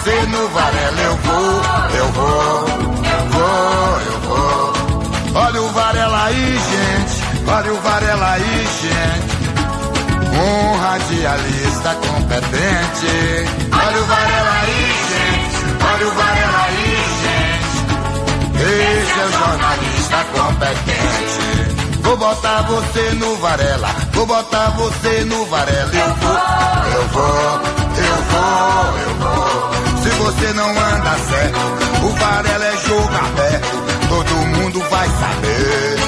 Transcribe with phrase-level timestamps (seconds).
[0.00, 1.00] você no Varela.
[1.02, 1.62] Eu vou,
[1.96, 5.42] eu vou, eu vou, eu vou.
[5.42, 7.50] Olha o Varela aí, gente.
[7.50, 9.40] Olha o Varela aí, gente.
[10.32, 13.12] Um radialista competente.
[13.72, 15.84] Olha o Varela aí, gente.
[15.92, 17.50] Olha o Varela aí, gente.
[18.62, 22.00] Esse é o jornalista competente.
[22.02, 25.90] Vou botar você no Varela, vou botar você no Varela.
[25.94, 26.32] Eu vou,
[26.92, 27.60] eu vou,
[27.96, 29.89] eu vou, eu vou.
[30.20, 36.00] Você não anda certo, o Varela é jogo aberto, todo mundo vai saber.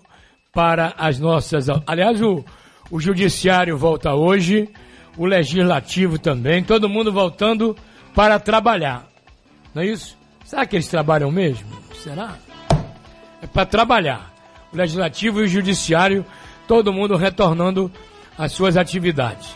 [0.53, 1.69] para as nossas.
[1.87, 2.45] Aliás, o,
[2.91, 4.69] o Judiciário volta hoje,
[5.17, 7.77] o Legislativo também, todo mundo voltando
[8.13, 9.09] para trabalhar.
[9.73, 10.19] Não é isso?
[10.51, 11.65] Será que eles trabalham mesmo?
[12.03, 12.37] Será?
[13.41, 14.35] É para trabalhar.
[14.73, 16.27] O Legislativo e o Judiciário,
[16.67, 17.89] todo mundo retornando
[18.37, 19.55] às suas atividades.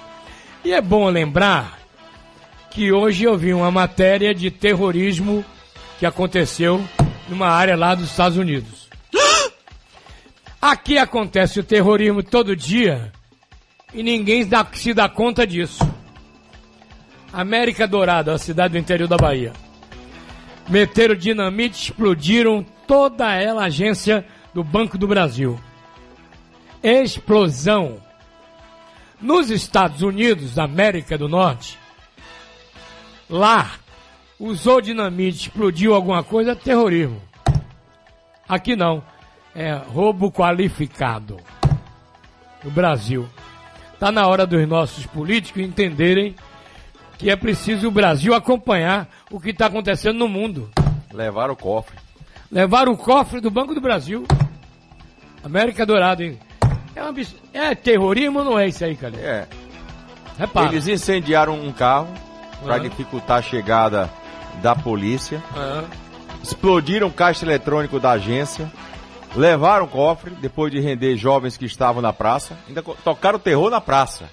[0.65, 1.81] E é bom lembrar
[2.71, 5.45] que hoje eu vi uma matéria de terrorismo
[5.99, 6.81] que aconteceu
[7.29, 8.89] numa área lá dos Estados Unidos.
[10.63, 13.13] Aqui acontece o terrorismo todo dia
[13.93, 15.83] e ninguém se dá conta disso.
[17.33, 19.64] América Dourada, a cidade do interior da Bahia.
[20.69, 25.59] Meteram dinamite, explodiram toda ela a agência do Banco do Brasil.
[26.83, 28.03] Explosão.
[29.21, 31.79] Nos Estados Unidos da América do Norte,
[33.29, 33.73] lá,
[34.39, 37.21] usou dinamite, explodiu alguma coisa, é terrorismo.
[38.49, 39.03] Aqui não.
[39.55, 41.39] É roubo qualificado.
[42.63, 43.29] No Brasil.
[43.93, 46.35] Está na hora dos nossos políticos entenderem
[47.19, 50.71] que é preciso o Brasil acompanhar o que está acontecendo no mundo.
[51.13, 51.97] Levaram o cofre.
[52.51, 54.27] Levaram o cofre do Banco do Brasil.
[55.43, 56.39] América Dourada, hein?
[56.97, 57.15] É, uma
[57.53, 59.17] é terrorismo ou não é isso aí, cara?
[59.17, 59.47] É.
[60.39, 60.69] Repara.
[60.69, 62.09] Eles incendiaram um carro
[62.63, 62.79] para Ah.
[62.79, 64.11] dificultar a chegada
[64.63, 65.43] da polícia.
[65.57, 65.85] Ah,
[66.43, 68.71] Explodiram o caixa eletrônico da agência.
[69.35, 72.57] Levaram o cofre depois de render jovens que estavam na praça.
[72.69, 74.29] Ainda tocaram terror na praça.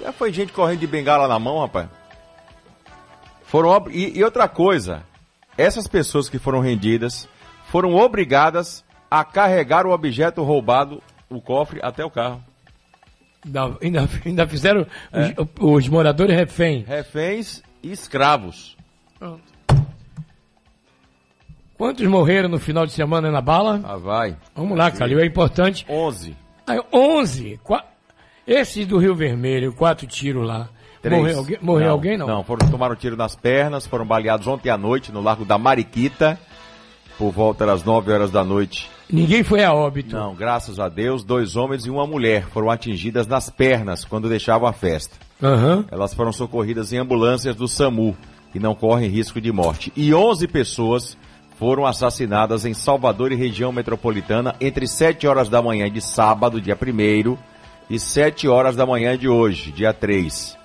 [0.00, 1.88] Já foi gente correndo de bengala na mão, rapaz.
[3.44, 5.02] Foram ob- e, e outra coisa,
[5.58, 7.28] essas pessoas que foram rendidas
[7.66, 12.42] foram obrigadas a carregar o objeto roubado, o cofre, até o carro.
[13.44, 15.34] ainda, ainda, ainda fizeram É.
[15.60, 16.84] os, os moradores refém.
[16.86, 18.76] Reféns e escravos.
[21.76, 23.80] Quantos morreram no final de semana na bala?
[23.84, 24.36] Ah, vai.
[24.54, 25.84] Vamos lá, Calil, é importante.
[25.88, 26.36] 11.
[26.66, 27.58] Aí, 11.
[27.64, 27.82] Qua...
[28.50, 30.68] Esses do Rio Vermelho, quatro tiros lá.
[31.00, 31.22] Três.
[31.22, 31.58] Morreu alguém?
[31.62, 32.26] Morreu alguém, não?
[32.26, 36.36] Não, foram, tomaram tiro nas pernas, foram baleados ontem à noite no Largo da Mariquita,
[37.16, 38.90] por volta das 9 horas da noite.
[39.08, 40.16] Ninguém foi a óbito.
[40.16, 44.68] Não, graças a Deus, dois homens e uma mulher foram atingidas nas pernas quando deixavam
[44.68, 45.14] a festa.
[45.40, 45.84] Aham.
[45.88, 48.16] Elas foram socorridas em ambulâncias do SAMU
[48.52, 49.92] e não correm risco de morte.
[49.94, 51.16] E 11 pessoas
[51.56, 56.76] foram assassinadas em Salvador e região metropolitana entre 7 horas da manhã de sábado, dia
[56.76, 57.49] 1
[57.90, 60.56] e 7 horas da manhã de hoje, dia 3.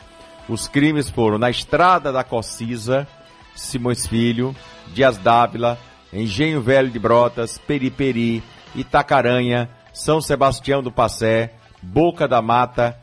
[0.48, 3.08] Os crimes foram na Estrada da Cocisa,
[3.56, 4.56] Simões Filho,
[4.94, 5.80] Dias Dávila,
[6.14, 8.44] Engenho Velho de Brotas, Periperi,
[8.76, 12.96] Itacaranha, São Sebastião do Passé, Boca da Mata,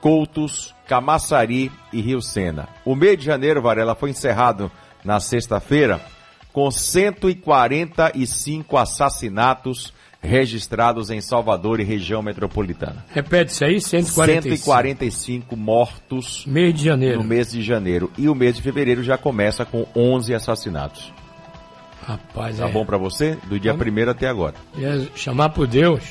[0.00, 2.68] Coutos, Camaçari e Rio Sena.
[2.84, 4.68] O mês de janeiro, Varela, foi encerrado
[5.04, 6.00] na sexta-feira
[6.52, 13.04] com 145 assassinatos registrados em Salvador e região metropolitana.
[13.12, 14.56] Repete isso aí, 145.
[14.64, 17.18] 145 mortos Mês de janeiro.
[17.18, 18.10] no mês de janeiro.
[18.18, 21.12] E o mês de fevereiro já começa com 11 assassinatos.
[22.06, 22.72] Rapaz, Tá é.
[22.72, 23.36] bom pra você?
[23.46, 24.54] Do dia 1 até agora.
[24.78, 26.02] É chamar por Deus.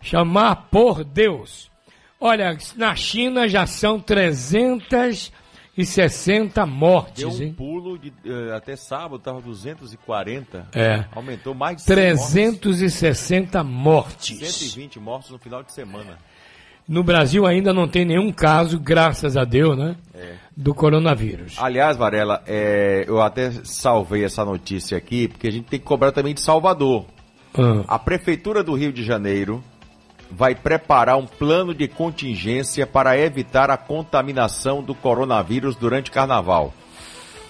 [0.00, 1.70] Chamar por Deus.
[2.20, 3.98] Olha, na China já são
[5.74, 7.54] 360 mortes, Deu um hein?
[7.56, 10.66] pulo de, eh, até sábado, tava 240.
[10.74, 11.04] É.
[11.12, 12.30] Aumentou mais de 100 mortes.
[12.30, 14.38] 360 mortes.
[14.38, 16.18] 120 mortos no final de semana.
[16.86, 19.96] No Brasil ainda não tem nenhum caso, graças a Deus, né?
[20.14, 20.34] É.
[20.54, 21.54] Do coronavírus.
[21.58, 26.12] Aliás, Varela, é, eu até salvei essa notícia aqui, porque a gente tem que cobrar
[26.12, 27.06] também de Salvador.
[27.54, 29.62] Ah, A Prefeitura do Rio de Janeiro
[30.34, 36.72] vai preparar um plano de contingência para evitar a contaminação do coronavírus durante o carnaval.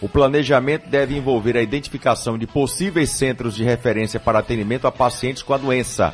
[0.00, 5.44] O planejamento deve envolver a identificação de possíveis centros de referência para atendimento a pacientes
[5.44, 6.12] com a doença.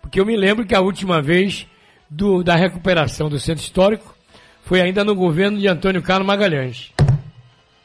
[0.02, 1.66] porque eu me lembro que a última vez
[2.10, 4.14] do- da recuperação do centro histórico
[4.66, 6.92] foi ainda no governo de Antônio Carlos Magalhães.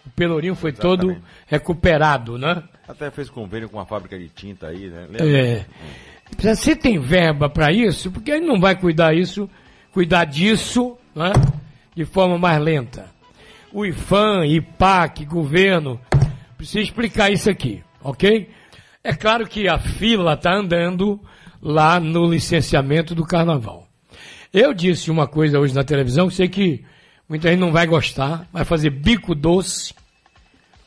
[0.04, 1.24] O Pelourinho foi todo Exatamente.
[1.46, 2.64] recuperado, né?
[2.88, 5.06] Até fez convênio com uma fábrica de tinta aí, né?
[5.08, 5.38] Lembra?
[5.38, 5.66] É.
[6.36, 8.10] Você tem verba para isso?
[8.10, 9.48] Porque ele não vai cuidar isso,
[9.92, 11.30] cuidar disso, né?
[11.94, 13.06] De forma mais lenta.
[13.72, 16.00] O IFAM, IPAC, governo,
[16.56, 18.50] precisa explicar isso aqui, ok?
[19.06, 21.20] É claro que a fila está andando
[21.60, 23.86] lá no licenciamento do carnaval.
[24.50, 26.82] Eu disse uma coisa hoje na televisão, sei que
[27.28, 29.92] muita gente não vai gostar, vai fazer bico doce.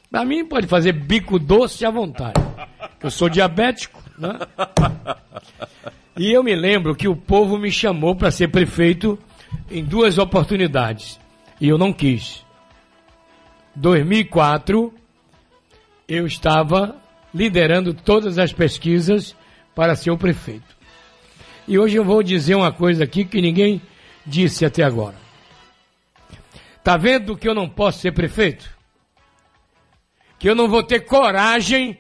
[0.10, 2.42] Para mim pode fazer bico doce à vontade.
[3.04, 4.40] Eu sou diabético, né?
[6.18, 9.20] E eu me lembro que o povo me chamou para ser prefeito
[9.70, 11.20] em duas oportunidades.
[11.62, 12.44] E eu não quis.
[13.75, 14.92] 2004,
[16.08, 16.96] eu estava
[17.38, 19.36] liderando todas as pesquisas
[19.75, 20.75] para ser o prefeito.
[21.67, 23.79] E hoje eu vou dizer uma coisa aqui que ninguém
[24.25, 25.15] disse até agora.
[26.84, 28.75] Tá vendo que eu não posso ser prefeito?
[30.39, 31.98] Que eu não vou ter coragem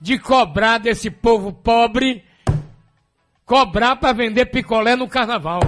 [0.00, 2.24] de cobrar desse povo pobre,
[3.44, 5.60] cobrar para vender picolé no carnaval.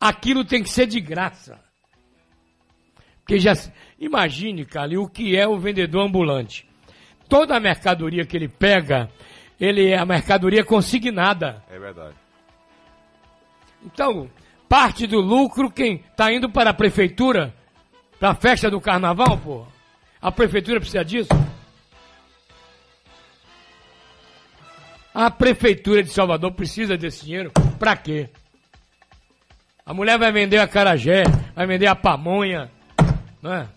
[0.00, 1.60] Aquilo tem que ser de graça.
[3.18, 3.52] Porque já
[3.98, 6.67] imagine, Cali, o que é o vendedor ambulante.
[7.28, 9.10] Toda a mercadoria que ele pega,
[9.60, 11.62] ele é a mercadoria consignada.
[11.70, 12.14] É verdade.
[13.84, 14.30] Então,
[14.68, 17.54] parte do lucro quem está indo para a prefeitura,
[18.18, 19.66] para a festa do carnaval, pô.
[20.20, 21.28] A prefeitura precisa disso?
[25.14, 28.28] A prefeitura de Salvador precisa desse dinheiro para quê?
[29.84, 32.70] A mulher vai vender a carajé, vai vender a pamonha,
[33.42, 33.68] não é?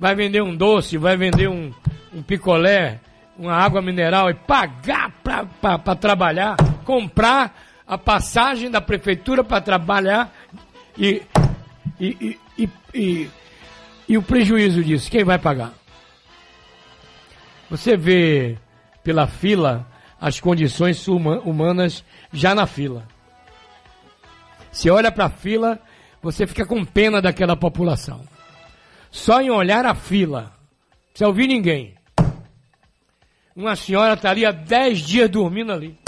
[0.00, 1.70] Vai vender um doce, vai vender um,
[2.10, 3.00] um picolé,
[3.38, 7.54] uma água mineral e pagar para trabalhar, comprar
[7.86, 10.34] a passagem da prefeitura para trabalhar
[10.96, 11.22] e,
[12.00, 13.30] e, e, e,
[14.08, 15.74] e, o prejuízo disso, quem vai pagar?
[17.68, 18.56] Você vê
[19.04, 19.86] pela fila
[20.18, 22.02] as condições huma- humanas
[22.32, 23.06] já na fila.
[24.72, 25.78] Você olha para a fila,
[26.22, 28.29] você fica com pena daquela população.
[29.10, 30.52] Só em olhar a fila,
[31.14, 31.94] sem ouvir ninguém.
[33.54, 35.98] Uma senhora ali há 10 dias dormindo ali.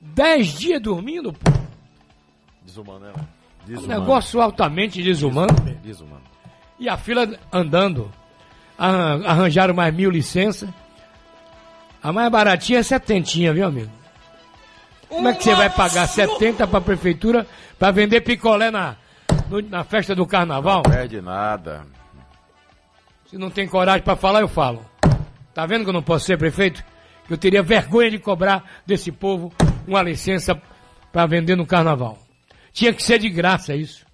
[0.00, 1.50] 10 dias dormindo, pô.
[2.62, 3.12] Desumano, né?
[3.16, 4.00] Um Desumano.
[4.00, 5.52] negócio altamente desumano.
[5.82, 6.22] Desumano.
[6.78, 8.10] E a fila andando.
[8.78, 10.68] Arran- Arranjaram mais mil licenças.
[12.02, 13.90] A mais baratinha é setentinha, viu, amigo?
[15.08, 17.46] Como é que você vai pagar 70 para a prefeitura
[17.78, 18.94] para vender picolé na,
[19.48, 20.82] no- na festa do carnaval?
[20.84, 21.86] Não perde nada.
[23.26, 24.84] Se não tem coragem para falar, eu falo.
[25.54, 26.82] Tá vendo que eu não posso ser prefeito?
[27.26, 29.52] Que eu teria vergonha de cobrar desse povo
[29.86, 30.60] uma licença
[31.12, 32.18] para vender no carnaval.
[32.72, 34.06] Tinha que ser de graça isso.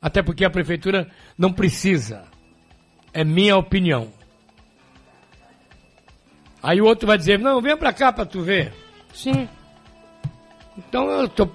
[0.00, 1.08] Até porque a prefeitura
[1.38, 2.24] não precisa.
[3.14, 4.12] É minha opinião.
[6.62, 8.72] Aí o outro vai dizer, não, vem pra cá pra tu ver.
[9.14, 9.48] Sim.
[10.76, 11.48] Então eu tô.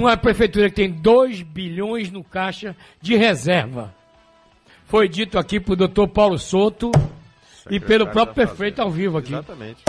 [0.00, 3.94] Uma prefeitura que tem 2 bilhões no caixa de reserva.
[4.86, 6.90] Foi dito aqui pro doutor Paulo Soto
[7.70, 8.82] e pelo próprio prefeito Fazenda.
[8.82, 9.34] ao vivo aqui.
[9.34, 9.84] Exatamente.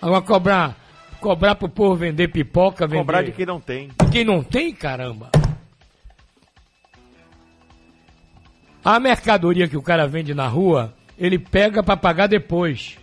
[0.00, 0.76] Agora cobrar,
[1.20, 3.00] cobrar pro povo vender pipoca, vender.
[3.00, 3.90] Cobrar de quem não tem.
[4.10, 5.30] Quem não tem, caramba.
[8.82, 12.96] A mercadoria que o cara vende na rua, ele pega pra pagar depois.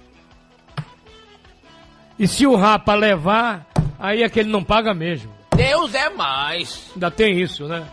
[2.18, 3.68] E se o rapa levar,
[4.00, 5.37] aí é que ele não paga mesmo.
[5.58, 6.92] Deus é mais.
[6.94, 7.86] Ainda tem isso, né?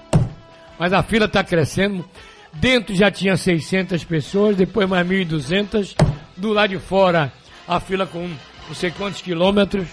[0.78, 2.09] Mas a fila está crescendo.
[2.52, 5.97] Dentro já tinha 600 pessoas, depois mais 1.200.
[6.37, 7.33] Do lado de fora,
[7.66, 8.28] a fila com
[8.68, 9.88] não sei quantos quilômetros.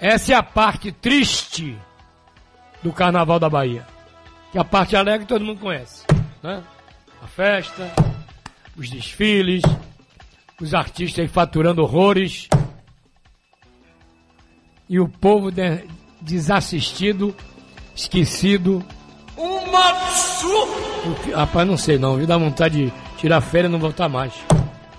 [0.00, 1.76] Essa é a parte triste
[2.82, 3.86] do Carnaval da Bahia.
[4.50, 6.06] Que a parte alegre todo mundo conhece.
[6.42, 6.62] Né?
[7.22, 7.92] A festa,
[8.76, 9.62] os desfiles,
[10.60, 12.48] os artistas faturando horrores.
[14.88, 15.84] E o povo de-
[16.20, 17.34] desassistido,
[17.94, 18.84] esquecido.
[19.36, 21.10] Um absurdo.
[21.10, 22.26] O que- Rapaz, não sei não, viu?
[22.26, 24.32] Dá vontade de tirar férias e não voltar mais.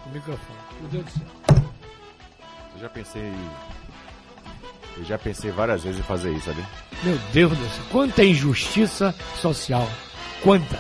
[0.06, 0.60] O microfone.
[0.82, 1.64] Meu Deus do céu.
[2.76, 3.34] Eu já pensei.
[4.98, 6.64] Eu já pensei várias vezes em fazer isso, sabe?
[7.04, 7.84] Meu Deus do céu.
[7.92, 9.88] Quanta injustiça social.
[10.44, 10.80] Quanta.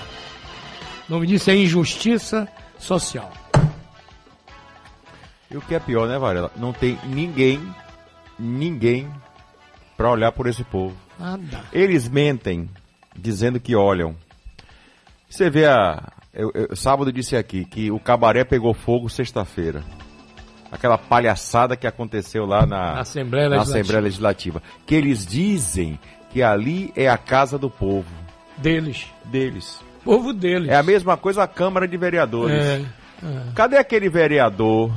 [1.09, 2.47] O nome disso é injustiça
[2.77, 3.31] social.
[5.51, 6.51] E o que é pior, né, Varela?
[6.55, 7.59] Não tem ninguém,
[8.39, 9.09] ninguém
[9.97, 10.95] pra olhar por esse povo.
[11.19, 11.63] Nada.
[11.73, 12.69] Eles mentem,
[13.15, 14.15] dizendo que olham.
[15.29, 16.11] Você vê a.
[16.33, 19.83] Eu, eu- sábado disse aqui que o cabaré pegou fogo sexta-feira.
[20.71, 23.79] Aquela palhaçada que aconteceu lá na, Na Assembleia na Legislativa.
[23.81, 24.63] Assembleia Legislativa.
[24.85, 28.07] Que eles dizem que ali é a casa do povo.
[28.57, 29.07] Deles.
[29.25, 29.81] Deles.
[30.03, 30.69] Povo deles.
[30.69, 32.55] É a mesma coisa a Câmara de Vereadores.
[32.63, 32.85] É.
[33.55, 34.91] Cadê aquele vereador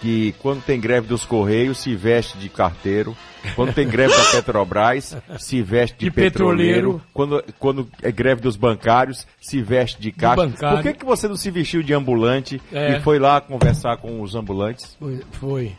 [0.00, 3.16] que, quando tem greve dos Correios, se veste de carteiro?
[3.54, 7.00] Quando tem greve da Petrobras, se veste de, De petroleiro.
[7.00, 7.02] petroleiro.
[7.14, 10.36] Quando, quando é greve dos bancários, se veste de caixa.
[10.36, 10.76] bancário.
[10.78, 12.96] Por que, que você não se vestiu de ambulante É.
[12.96, 14.96] e foi lá conversar com os ambulantes?
[14.98, 15.20] Foi.
[15.32, 15.72] foi.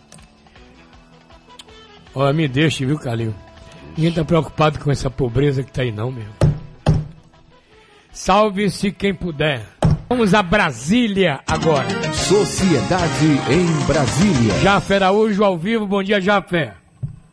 [2.16, 3.34] Olha, me deixe, viu, Calil?
[3.96, 6.26] Ninguém tá preocupado com essa pobreza que tá aí, não, meu.
[8.12, 9.66] Salve-se quem puder.
[10.10, 11.88] Vamos a Brasília agora.
[12.12, 14.54] Sociedade em Brasília.
[14.60, 15.86] Jafé Araújo ao vivo.
[15.86, 16.74] Bom dia, Jafé.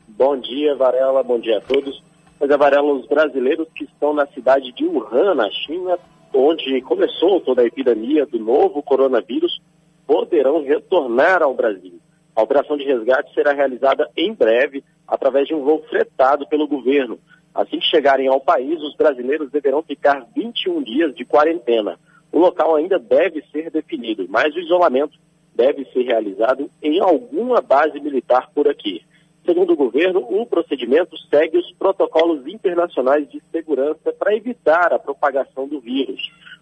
[0.09, 1.23] Bom dia, Varela.
[1.23, 2.03] Bom dia a todos.
[2.39, 5.99] Pois é, Varela, os brasileiros que estão na cidade de Wuhan, na China,
[6.35, 9.59] onde começou toda a epidemia do novo coronavírus,
[10.07, 11.99] poderão retornar ao Brasil.
[12.37, 17.19] A operação de resgate será realizada em breve, através de um voo fretado pelo governo.
[17.55, 21.99] Assim que chegarem ao país, os brasileiros deverão ficar 21 dias de quarentena.
[22.33, 25.19] O local ainda deve ser definido, mas o isolamento
[25.55, 29.03] deve ser realizado em alguma base militar por aqui.
[29.45, 35.69] Segundo o governo, o procedimento segue os protocolos internacionais de segurança para evitar a propagação
[35.69, 36.21] do vírus.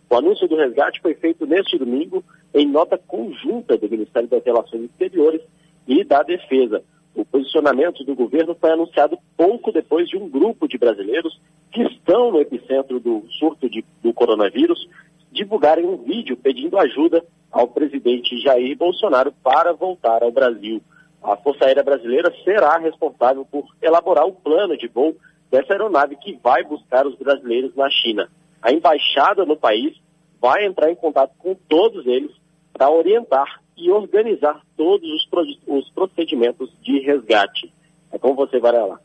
[0.08, 4.82] O anúncio do resgate foi feito neste domingo em nota conjunta do Ministério das Relações
[4.84, 5.40] Exteriores
[5.88, 6.84] e da Defesa.
[7.14, 11.40] O posicionamento do governo foi anunciado pouco depois de um grupo de brasileiros
[11.72, 14.88] que estão no epicentro do surto de- do coronavírus
[15.34, 20.80] divulgarem um vídeo pedindo ajuda ao presidente Jair Bolsonaro para voltar ao Brasil.
[21.22, 25.16] A Força Aérea Brasileira será responsável por elaborar o plano de voo
[25.50, 28.28] dessa aeronave que vai buscar os brasileiros na China.
[28.62, 29.94] A embaixada no país
[30.40, 32.30] vai entrar em contato com todos eles
[32.72, 35.28] para orientar e organizar todos os,
[35.66, 37.72] os procedimentos de resgate.
[38.12, 39.00] É com você, Varela.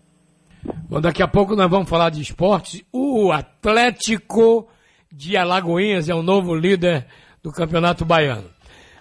[0.90, 2.84] Bom, daqui a pouco nós vamos falar de esportes.
[2.92, 4.68] O Atlético
[5.12, 7.06] de Alagoinhas é o novo líder
[7.42, 8.50] do Campeonato Baiano.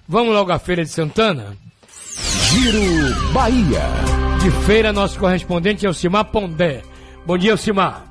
[0.07, 1.57] Vamos logo à Feira de Santana?
[2.51, 3.83] Giro Bahia.
[4.41, 6.83] De feira, nosso correspondente é o Simar Pondé.
[7.27, 8.05] Bom dia, Simar.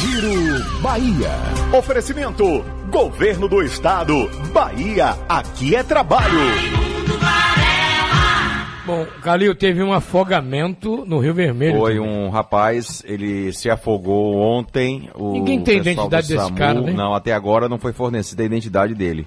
[0.00, 1.30] Giro Bahia.
[1.72, 2.44] Oferecimento:
[2.90, 4.28] Governo do Estado.
[4.52, 6.40] Bahia, aqui é trabalho.
[8.84, 11.78] Bom, Calil teve um afogamento no Rio Vermelho.
[11.78, 12.10] Foi também.
[12.10, 15.08] um rapaz, ele se afogou ontem.
[15.14, 16.92] O Ninguém tem identidade desse SAMU, cara, né?
[16.92, 19.24] Não, até agora não foi fornecida a identidade dele.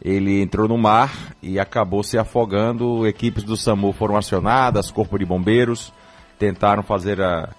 [0.00, 3.06] Ele entrou no mar e acabou se afogando.
[3.06, 5.92] Equipes do SAMU foram acionadas, corpo de bombeiros,
[6.38, 7.50] tentaram fazer a,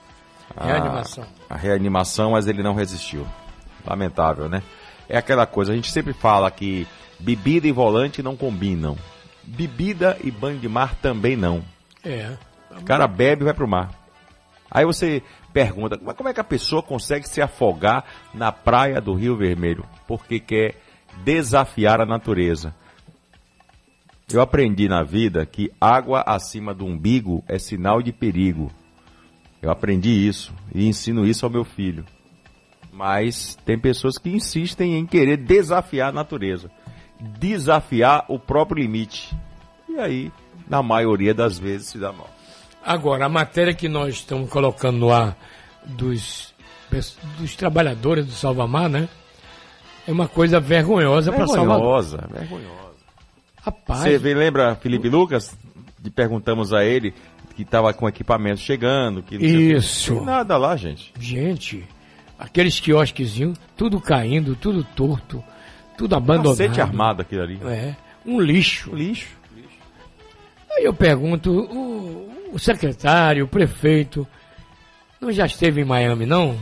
[0.55, 1.25] a Reanimação.
[1.49, 3.27] a reanimação, mas ele não resistiu.
[3.85, 4.63] Lamentável, né?
[5.07, 6.87] É aquela coisa, a gente sempre fala que
[7.19, 8.95] bebida e volante não combinam.
[9.43, 11.63] Bebida e banho de mar também não.
[12.03, 12.37] É.
[12.71, 13.89] O cara bebe e vai pro mar.
[14.69, 19.13] Aí você pergunta, mas como é que a pessoa consegue se afogar na praia do
[19.15, 19.83] Rio Vermelho?
[20.07, 20.75] Porque quer
[21.23, 22.73] desafiar a natureza.
[24.31, 28.71] Eu aprendi na vida que água acima do umbigo é sinal de perigo.
[29.61, 32.05] Eu aprendi isso e ensino isso ao meu filho.
[32.93, 36.69] Mas tem pessoas que insistem em querer desafiar a natureza,
[37.19, 39.35] desafiar o próprio limite.
[39.87, 40.31] E aí,
[40.67, 42.29] na maioria das vezes, se dá mal.
[42.85, 45.35] Agora, a matéria que nós estamos colocando ar
[45.85, 46.53] dos,
[47.37, 49.09] dos trabalhadores do Salvamar, né?
[50.09, 52.01] É uma coisa vergonhosa para Salvador.
[52.01, 52.89] Vergonhosa, vergonhosa.
[53.61, 55.55] Rapaz, Você lembra Felipe Lucas?
[56.03, 57.13] Que perguntamos a ele
[57.55, 59.21] que estava com equipamento chegando.
[59.21, 59.35] Que.
[59.35, 60.19] Isso.
[60.25, 61.13] Nada lá, gente.
[61.19, 61.87] gente,
[62.39, 65.43] aqueles quiosquezinhos, tudo caindo, tudo torto,
[65.95, 66.57] tudo abandonado.
[66.57, 67.59] Cacete armado aquilo ali.
[67.63, 67.95] É,
[68.25, 68.95] um lixo.
[68.95, 69.37] Lixo.
[70.71, 74.25] Aí eu pergunto, o, o secretário, o prefeito,
[75.21, 76.57] não já esteve em Miami, não?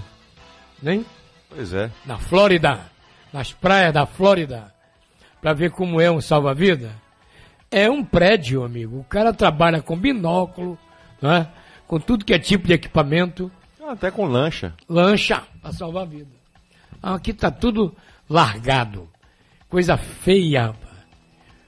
[0.84, 1.06] Nem?
[1.50, 1.90] Pois é.
[2.06, 2.97] Na Flórida,
[3.34, 4.74] nas praias da Flórida,
[5.42, 6.92] para ver como é um salva-vida?
[7.70, 9.00] É um prédio, amigo.
[9.00, 10.78] O cara trabalha com binóculo,
[11.22, 11.48] né?
[11.88, 13.52] com tudo que é tipo de equipamento,
[13.88, 14.74] Até com lancha.
[14.90, 16.32] lancha para salvar a vida.
[17.02, 17.96] Ah, Aqui tá tudo
[18.30, 19.08] largado.
[19.70, 20.98] Coisa feia, rapaz.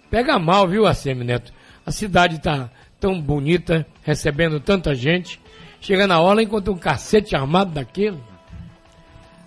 [0.09, 1.53] Pega mal, viu, Assemi Neto?
[1.85, 2.69] A cidade tá
[2.99, 5.39] tão bonita, recebendo tanta gente.
[5.81, 8.19] Chega na hora, encontra um cacete armado daquele.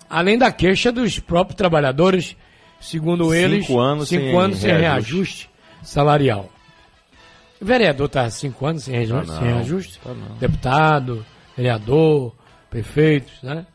[0.09, 2.35] Além da queixa dos próprios trabalhadores,
[2.79, 4.81] segundo Cinco eles, anos cinco anos sem reajuste.
[4.81, 5.49] reajuste
[5.81, 6.49] salarial.
[7.61, 9.27] O vereador tá cinco anos sem reajuste?
[9.27, 9.99] Tá sem reajuste?
[9.99, 10.11] tá.
[10.39, 12.35] Deputado, vereador,
[12.69, 13.65] prefeitos, né?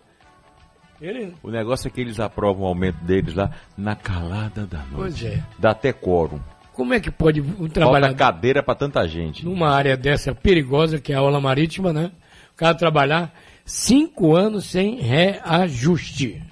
[1.00, 4.94] Ele, O negócio é que eles aprovam o aumento deles lá na calada da noite.
[4.96, 5.42] Pois é.
[5.58, 6.40] Dá até quórum.
[6.72, 9.44] como é que pode um Falta trabalhador cadeira pra tanta gente.
[9.44, 12.10] numa área dessa perigosa que é a aula marítima, né?
[12.52, 13.32] O cara trabalhar
[13.68, 16.42] cinco anos sem reajuste.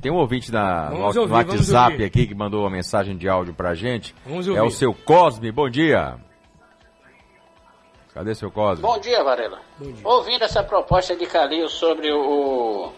[0.00, 3.28] Tem um ouvinte na, no, Vamos no ouvir, WhatsApp aqui que mandou uma mensagem de
[3.28, 4.14] áudio pra gente.
[4.24, 4.62] Vamos É ouvir.
[4.62, 5.50] o seu Cosme.
[5.50, 6.14] Bom dia.
[8.14, 8.82] Cadê seu Cosme?
[8.82, 9.60] Bom dia, Varela.
[10.04, 12.92] Ouvindo essa proposta de Calil sobre o,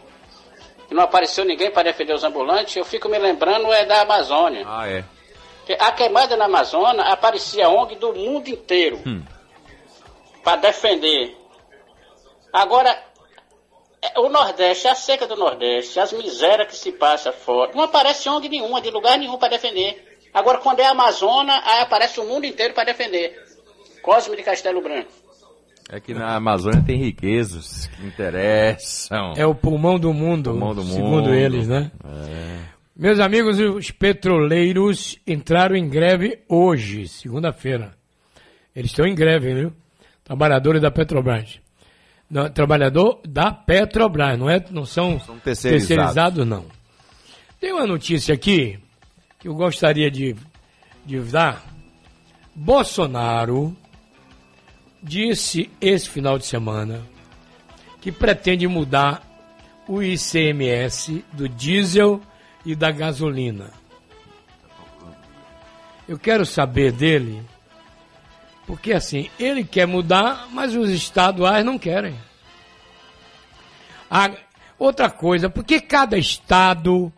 [0.91, 4.65] não apareceu ninguém para defender os ambulantes, eu fico me lembrando é da Amazônia.
[4.67, 5.05] Ah, é.
[5.81, 9.23] A queimada na Amazônia aparecia ONG do mundo inteiro Hum.
[10.45, 11.37] para defender.
[12.53, 12.99] Agora, é,
[14.17, 18.49] o Nordeste, a seca do Nordeste, as misérias que se passa fora, não aparece ONG
[18.49, 20.19] nenhuma, de lugar nenhum para defender.
[20.33, 23.35] Agora, quando é a Amazônia, aí aparece o mundo inteiro para defender.
[24.03, 25.11] Cosme de Castelo Branco.
[25.91, 29.33] É que na Amazônia tem riquezas que interessam.
[29.37, 31.35] É o pulmão do mundo, Pulmão do segundo mundo.
[31.35, 31.91] eles, né?
[32.05, 32.59] É.
[32.95, 37.95] Meus amigos, os petroleiros entraram em greve hoje, segunda-feira.
[38.77, 39.73] Eles estão em greve, viu?
[40.23, 41.59] Trabalhadores da Petrobras.
[42.31, 45.89] Não, trabalhador da Petrobras, não, é, não são, São terceirizados.
[45.89, 46.67] terceirizados, não.
[47.59, 48.79] Tem uma notícia aqui
[49.39, 50.37] que eu gostaria de,
[51.07, 51.65] de dar.
[52.55, 53.75] Bolsonaro
[55.03, 57.03] disse esse final de semana
[58.01, 59.23] que pretende mudar
[59.89, 62.21] o ICMS do diesel
[62.65, 63.71] e da gasolina.
[66.07, 67.43] Eu quero saber dele
[68.69, 72.15] Porque assim, ele quer mudar, mas os estaduais não querem.
[74.11, 74.31] A-
[74.79, 77.11] outra coisa, porque cada estado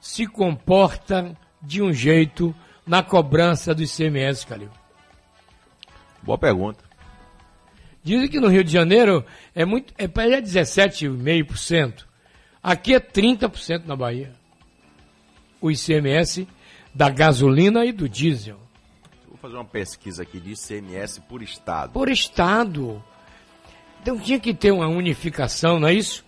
[0.00, 2.56] se comporta de um jeito
[2.86, 4.70] na cobrança do ICMS, Calil?
[6.22, 6.82] Boa pergunta.
[8.02, 9.22] Dizem que no Rio de Janeiro
[9.54, 12.06] é muito, é, é 17,5%.
[12.62, 14.32] Aqui é 30% na Bahia.
[15.60, 16.48] O ICMS
[16.94, 18.65] da gasolina e do diesel.
[19.46, 21.92] Fazer uma pesquisa aqui de ICMS por estado.
[21.92, 23.00] Por estado.
[24.02, 26.24] Então tinha que ter uma unificação, não é isso?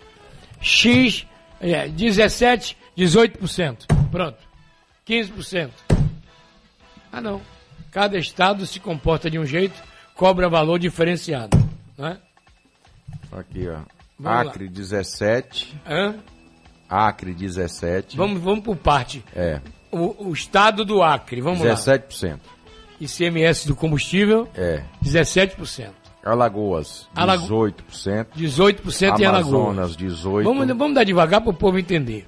[0.60, 1.26] X,
[1.60, 3.86] é, 17, 18%.
[4.12, 4.38] Pronto.
[5.04, 5.70] 15%.
[7.10, 7.40] Ah, não.
[7.90, 9.82] Cada estado se comporta de um jeito,
[10.14, 11.58] cobra valor diferenciado.
[11.96, 12.18] Não é?
[13.32, 13.80] Aqui, ó.
[14.16, 14.52] Vamos lá.
[14.52, 15.76] Acre 17.
[15.84, 16.14] Hã?
[16.88, 18.16] Acre 17.
[18.16, 19.24] Vamos, vamos por parte.
[19.34, 19.60] É.
[19.90, 21.74] O, o estado do Acre, vamos lá.
[21.74, 22.38] 17%.
[23.00, 24.82] ICMS do combustível, É.
[25.02, 25.90] 17%.
[26.24, 28.26] Alagoas, Alago- 18%.
[28.36, 29.54] 18% em Alagoas.
[29.54, 30.44] Amazonas, 18%.
[30.44, 32.26] Vamos, vamos dar devagar para o povo entender.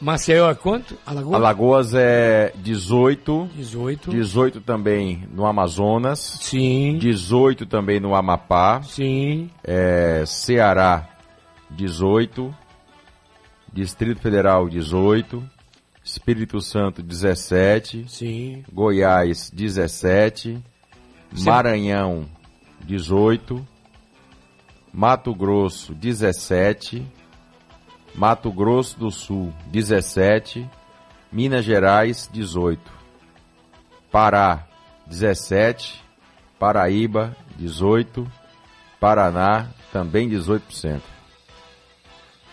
[0.00, 0.96] Maceió é quanto?
[1.04, 1.34] Alagoas?
[1.36, 3.50] Alagoas é 18.
[3.54, 4.10] 18.
[4.10, 6.38] 18 também no Amazonas.
[6.40, 6.96] Sim.
[6.98, 8.80] 18 também no Amapá.
[8.82, 9.50] Sim.
[9.62, 11.06] É, Ceará,
[11.68, 12.54] 18.
[13.70, 15.44] Distrito Federal, 18.
[16.10, 18.04] Espírito Santo, 17.
[18.08, 18.64] Sim.
[18.72, 20.58] Goiás, 17.
[21.30, 22.26] Você- Maranhão,
[22.84, 23.66] 18.
[24.92, 27.06] Mato Grosso, 17.
[28.14, 30.68] Mato Grosso do Sul, 17.
[31.30, 32.90] Minas Gerais, 18.
[34.10, 34.66] Pará,
[35.06, 36.02] 17.
[36.58, 38.26] Paraíba, 18.
[38.98, 41.02] Paraná, também 18%.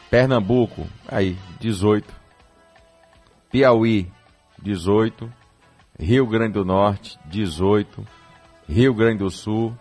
[0.09, 2.15] Pernambuco, aí, 18.
[3.51, 4.11] Piauí,
[4.61, 5.31] 18.
[5.99, 8.05] Rio Grande do Norte, 18.
[8.69, 9.75] Rio Grande do Sul,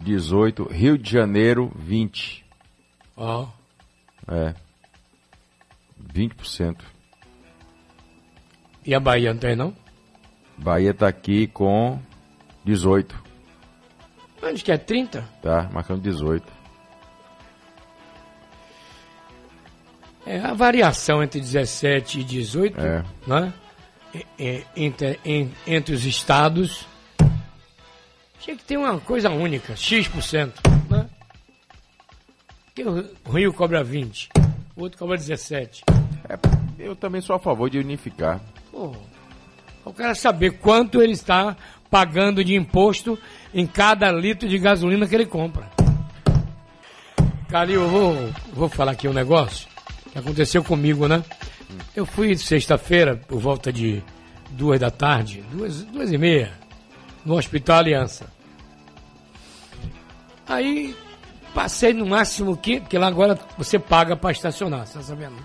[0.00, 0.64] 18.
[0.64, 2.44] Rio de Janeiro, 20.
[3.16, 3.46] Ó.
[4.26, 4.54] É.
[6.12, 6.76] 20%.
[8.84, 9.74] E a Bahia não tem, não?
[10.56, 12.00] Bahia tá aqui com
[12.64, 13.30] 18,
[14.42, 15.22] Onde que é 30?
[15.42, 15.68] tá?
[15.72, 16.50] Marcando 18.
[20.26, 23.04] É, a variação entre 17 e 18, É.
[23.26, 23.52] né?
[24.38, 26.84] E- Entre, em- entre os estados,
[28.40, 30.52] tinha que ter uma coisa única, X%,
[30.90, 31.08] né?
[32.66, 34.28] Porque o Rio cobra 20,
[34.76, 35.84] o outro cobra 17.
[36.28, 36.36] É,
[36.78, 38.40] eu também sou a favor de unificar.
[38.72, 38.92] Pô,
[39.86, 41.56] eu quero saber quanto ele está
[41.90, 43.18] pagando de imposto
[43.54, 45.68] em cada litro de gasolina que ele compra.
[47.48, 49.68] Calil, eu vou, vou falar aqui um negócio
[50.12, 51.22] que aconteceu comigo, né?
[51.94, 54.02] Eu fui sexta-feira, por volta de
[54.50, 56.52] duas da tarde, duas, duas e meia,
[57.24, 58.26] no Hospital Aliança.
[60.46, 60.96] Aí
[61.54, 65.36] passei no máximo que, porque lá agora você paga para estacionar, você tá sabendo?
[65.36, 65.42] né?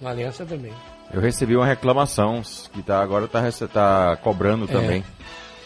[0.00, 0.72] Na Aliança também.
[1.12, 2.42] Eu recebi uma reclamação
[2.72, 5.04] que tá, agora tá, rece- tá cobrando também.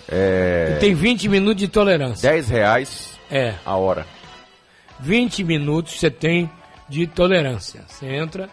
[0.08, 2.28] É, Tem 20 minutos de tolerância.
[2.30, 4.06] 10 reais É, a hora.
[5.00, 6.50] 20 minutos você tem
[6.88, 7.84] de tolerância.
[7.88, 8.48] Você entra,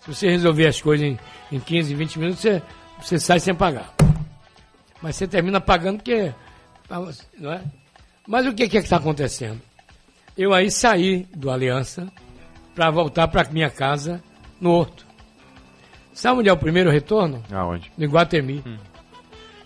[0.00, 1.18] se você resolver as coisas em,
[1.50, 2.62] em 15, 20 minutos, você,
[3.00, 3.92] você sai sem pagar.
[5.00, 6.32] Mas você termina pagando porque.
[7.38, 7.62] Não é?
[8.26, 9.60] Mas o que que está acontecendo?
[10.36, 12.10] Eu aí saí do Aliança
[12.74, 14.22] para voltar para minha casa
[14.60, 15.06] no Horto.
[16.12, 17.42] Sabe onde é o primeiro retorno?
[17.50, 17.92] Aonde?
[17.96, 18.62] No Iguatemi.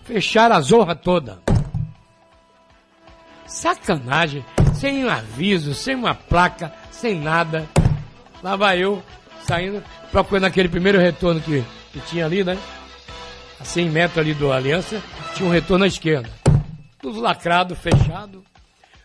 [0.03, 1.41] Fecharam a zorra toda.
[3.45, 4.45] Sacanagem.
[4.75, 7.67] Sem um aviso, sem uma placa, sem nada.
[8.43, 9.01] Lá vai eu,
[9.47, 12.57] saindo, procurando aquele primeiro retorno que, que tinha ali, né?
[13.57, 15.01] A 100 metros ali do Aliança,
[15.33, 16.29] tinha um retorno à esquerda.
[16.99, 18.43] Tudo lacrado, fechado.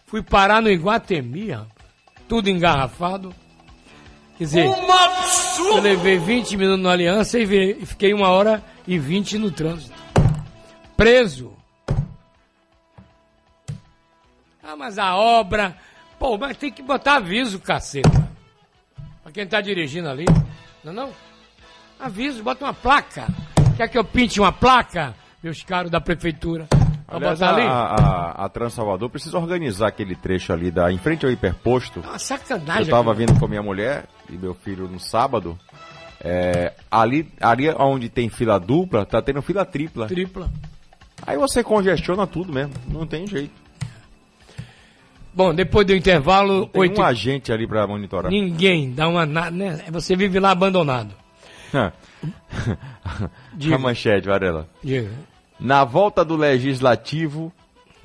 [0.07, 1.69] Fui parar no Iguatemi, rapaz.
[2.27, 3.33] tudo engarrafado.
[4.37, 9.39] Quer dizer, eu levei 20 minutos no Aliança e, e fiquei uma hora e 20
[9.39, 9.95] no trânsito.
[10.97, 11.53] Preso.
[14.61, 15.77] Ah, mas a obra.
[16.19, 18.28] Pô, mas tem que botar aviso, caceta.
[19.29, 20.25] Pra quem tá dirigindo ali.
[20.83, 21.11] Não é não?
[22.01, 23.27] Aviso, bota uma placa.
[23.77, 26.67] Quer que eu pinte uma placa, meus caros da prefeitura?
[27.07, 31.33] Aliás, a, a, a Trans Salvador precisa organizar aquele trecho ali da, em frente ao
[31.33, 32.01] hiperposto.
[32.03, 32.85] É uma sacanagem.
[32.85, 35.59] Eu tava vindo com a minha mulher e meu filho no sábado.
[36.23, 40.07] É, ali, ali onde tem fila dupla, tá tendo fila tripla.
[40.07, 40.51] Tripla.
[41.27, 43.68] Aí você congestiona tudo mesmo, não tem jeito.
[45.39, 47.01] Bom, depois do intervalo, Tem oito...
[47.01, 48.29] um agente ali pra monitorar.
[48.29, 49.85] ninguém dá uma nada, né?
[49.93, 51.15] Você vive lá abandonado.
[53.55, 53.77] Diga.
[53.77, 54.69] a manchete, Varela.
[54.83, 55.13] Diga.
[55.61, 57.53] Na volta do legislativo,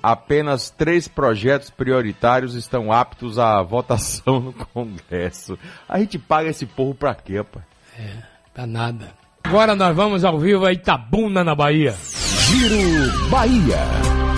[0.02, 5.58] apenas três projetos prioritários estão aptos à votação no Congresso.
[5.90, 7.66] A gente paga esse povo pra quê, rapaz?
[8.54, 9.10] Tá nada.
[9.44, 11.96] Agora nós vamos ao vivo a Itabuna, na Bahia.
[12.48, 13.80] Giro Bahia.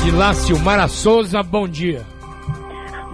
[0.02, 2.15] De lá, Silmara Souza, bom dia.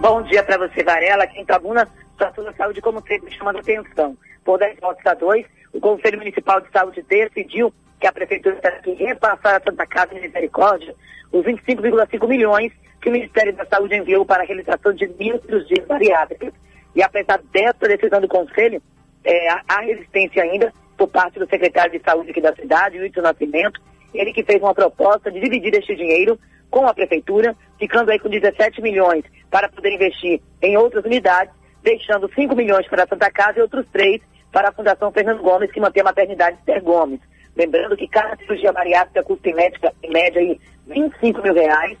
[0.02, 1.22] Bom dia para você, Varela.
[1.22, 4.16] Aqui em Tabuna, o Setor da Saúde, como sempre, chamando atenção.
[4.44, 8.80] Por 10 votos a 2, o Conselho Municipal de Saúde decidiu que a Prefeitura terá
[8.80, 10.92] que repassar a Santa Casa de Misericórdia
[11.30, 15.86] os 25,5 milhões que o Ministério da Saúde enviou para a realização de mil cirurgias
[15.86, 16.52] bariátricas.
[16.96, 18.82] E apesar dessa decisão do Conselho,
[19.22, 23.80] é, há resistência ainda por parte do secretário de Saúde aqui da cidade, Wilson Nascimento,
[24.12, 26.36] ele que fez uma proposta de dividir este dinheiro
[26.72, 32.32] com a Prefeitura, ficando aí com 17 milhões para poder investir em outras unidades, deixando
[32.34, 35.78] 5 milhões para a Santa Casa e outros 3 para a Fundação Fernando Gomes, que
[35.78, 37.20] mantém a maternidade Esther Gomes.
[37.54, 41.98] Lembrando que cada cirurgia bariátrica custa em média, em média aí 25 mil reais.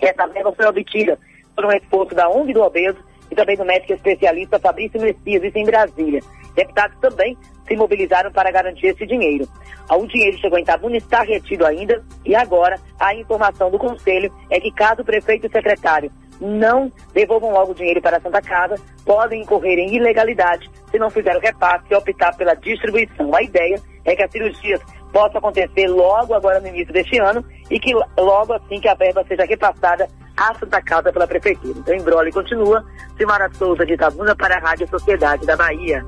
[0.00, 1.16] Essa verba foi obtida
[1.54, 2.98] por um esforço da ONG do Obeso
[3.34, 6.20] e também do médico especialista Fabrício Messias, isso em Brasília.
[6.54, 9.48] Deputados também se mobilizaram para garantir esse dinheiro.
[9.88, 14.32] Ah, O dinheiro chegou em Itabuna, está retido ainda, e agora a informação do Conselho
[14.50, 18.20] é que caso o prefeito e o secretário não devolvam logo o dinheiro para a
[18.20, 23.34] Santa Casa, podem incorrer em ilegalidade se não fizer o repasse e optar pela distribuição.
[23.34, 24.80] A ideia é que as cirurgias
[25.14, 29.24] possam acontecer logo agora no início deste ano e que logo assim que a verba
[29.28, 31.78] seja repassada à Santa Casa pela Prefeitura.
[31.78, 32.84] Então, Embrole continua.
[33.16, 36.04] Simara Souza de Itabuna para a Rádio Sociedade da Bahia.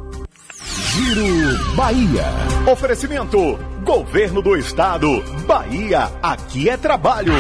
[0.67, 2.25] Giro Bahia.
[2.69, 3.39] Oferecimento:
[3.85, 5.23] Governo do Estado.
[5.47, 7.33] Bahia, aqui é trabalho.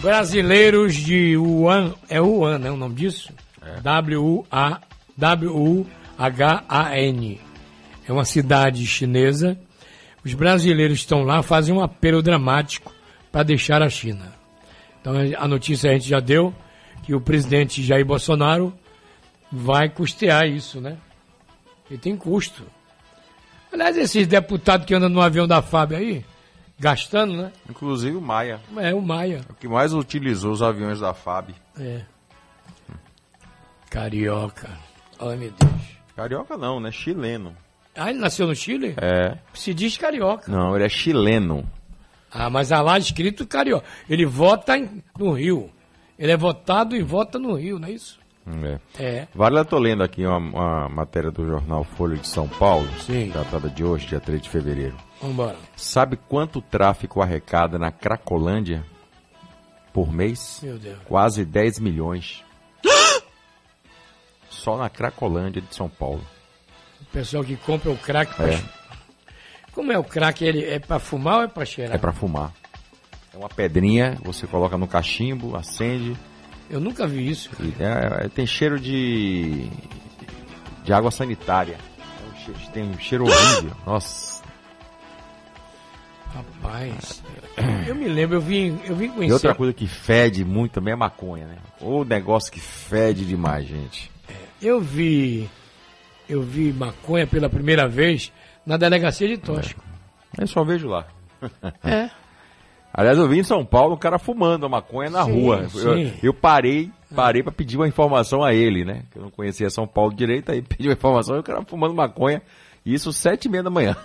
[0.00, 3.32] Brasileiros de Wuhan, é Wuhan, né, o nome disso?
[3.84, 4.80] W-U-A,
[5.16, 5.92] W-U-H-A-N.
[8.08, 9.58] É uma cidade chinesa.
[10.24, 12.92] Os brasileiros estão lá, fazem um apelo dramático
[13.30, 14.32] para deixar a China.
[15.00, 16.54] Então a notícia a gente já deu
[17.02, 18.72] que o presidente Jair Bolsonaro
[19.50, 20.96] vai custear isso, né?
[21.90, 22.64] E tem custo.
[23.72, 26.24] Aliás, esses deputados que andam no avião da FAB aí,
[26.78, 27.52] gastando, né?
[27.68, 29.40] Inclusive o Maia, É o Maia.
[29.50, 31.50] o que mais utilizou os aviões da FAB.
[31.78, 32.02] É.
[33.90, 34.70] Carioca.
[35.18, 35.82] Ai, meu Deus.
[36.16, 36.90] Carioca não, né?
[36.90, 37.56] Chileno.
[37.94, 38.94] Ah, ele nasceu no Chile?
[39.00, 39.36] É.
[39.52, 40.50] Se diz carioca.
[40.50, 41.68] Não, ele é chileno.
[42.30, 43.86] Ah, mas há lá escrito carioca.
[44.08, 45.70] Ele vota em- no Rio.
[46.18, 48.18] Ele é votado e vota no Rio, não é isso?
[48.46, 48.80] É.
[48.98, 49.28] É.
[49.34, 53.28] Vale, eu tô lendo aqui uma, uma matéria do jornal Folha de São Paulo, Sim.
[53.30, 54.96] datada de hoje, dia 3 de fevereiro.
[55.20, 55.56] Vambora.
[55.76, 58.84] Sabe quanto tráfico arrecada na Cracolândia
[59.92, 60.60] por mês?
[60.62, 60.98] Meu Deus.
[61.04, 62.42] Quase 10 milhões.
[64.50, 66.24] Só na Cracolândia de São Paulo.
[67.12, 68.34] Pessoal que compra o crack.
[68.34, 68.62] pra- É.
[69.72, 70.44] Como é o crack?
[70.44, 71.94] Ele é pra fumar ou é pra cheirar?
[71.94, 72.52] É pra fumar.
[73.32, 76.16] É uma pedrinha, você coloca no cachimbo, acende.
[76.70, 77.50] Eu nunca vi isso.
[77.60, 79.68] E é- é- tem cheiro de.
[80.84, 81.76] de água sanitária.
[81.98, 83.72] É um cheiro- tem um cheiro horrível.
[83.86, 84.42] Nossa.
[86.34, 87.22] Rapaz.
[87.86, 89.34] Eu me lembro, eu vim, eu vim E conhecer.
[89.34, 91.56] outra coisa que fede muito também é maconha, né?
[91.80, 94.10] O negócio que fede demais, gente.
[94.60, 95.48] Eu vi.
[96.32, 98.32] Eu vi maconha pela primeira vez
[98.64, 99.84] na delegacia de Tóxico.
[100.38, 101.06] Eu só vejo lá.
[101.84, 102.08] É.
[102.94, 105.62] Aliás, eu vi em São Paulo um cara fumando a maconha na Sim, rua.
[105.62, 106.12] Eu, sim.
[106.22, 109.02] eu parei, parei pra pedir uma informação a ele, né?
[109.10, 111.94] Que eu não conhecia São Paulo direito, aí pedi uma informação e o cara fumando
[111.94, 112.40] maconha.
[112.84, 113.96] Isso sete e meia da manhã.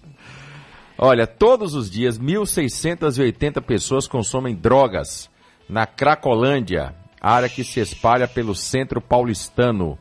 [0.98, 5.30] Olha, todos os dias, 1.680 pessoas consomem drogas
[5.68, 9.98] na Cracolândia, área que se espalha pelo centro paulistano.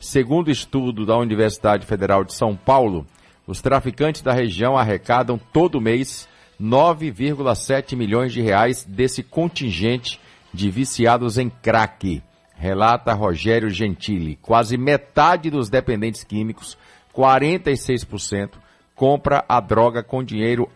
[0.00, 3.06] Segundo estudo da Universidade Federal de São Paulo,
[3.46, 6.28] os traficantes da região arrecadam todo mês
[6.60, 10.20] 9,7 milhões de reais desse contingente
[10.52, 12.22] de viciados em crack,
[12.54, 14.36] relata Rogério Gentili.
[14.36, 16.78] Quase metade dos dependentes químicos,
[17.14, 18.52] 46%,
[18.94, 20.68] compra a droga com dinheiro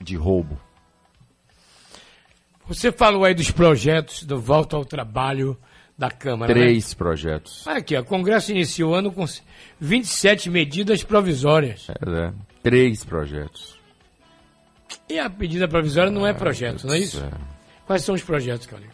[0.00, 0.58] de roubo.
[2.66, 5.56] Você falou aí dos projetos do Volta ao Trabalho
[5.96, 6.52] da Câmara.
[6.52, 7.64] Três projetos.
[7.66, 7.74] Né?
[7.74, 9.24] Aqui, ó, o Congresso iniciou o ano com
[9.80, 11.86] 27 medidas provisórias.
[11.88, 12.32] É, é.
[12.62, 13.78] Três projetos.
[15.08, 17.22] E a medida provisória não é projeto, não é isso?
[17.22, 17.30] É.
[17.86, 18.88] Quais são os projetos, Calil?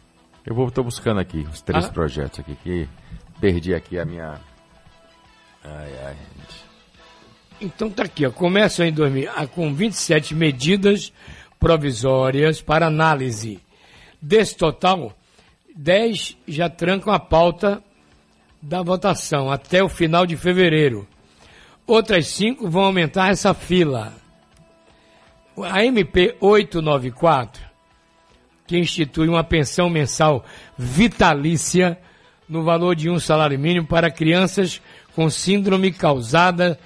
[0.45, 1.89] Eu vou, tô buscando aqui os três Ah.
[1.89, 2.89] projetos aqui que
[3.41, 4.41] perdi aqui a minha.
[5.63, 6.17] Ai, ai.
[7.61, 11.13] Então tá aqui, ó, começa em 2000, ah, com 27 medidas
[11.59, 13.61] provisórias para análise.
[14.21, 15.15] Desse total,
[15.83, 17.83] 10 já trancam a pauta
[18.61, 21.09] da votação até o final de fevereiro.
[21.87, 24.13] Outras cinco vão aumentar essa fila.
[25.57, 27.63] A MP 894,
[28.67, 30.45] que institui uma pensão mensal
[30.77, 31.99] vitalícia
[32.47, 34.83] no valor de um salário mínimo para crianças
[35.15, 36.79] com síndrome causada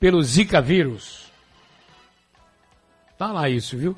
[0.00, 1.30] pelo Zika vírus.
[3.18, 3.94] Tá lá isso, viu?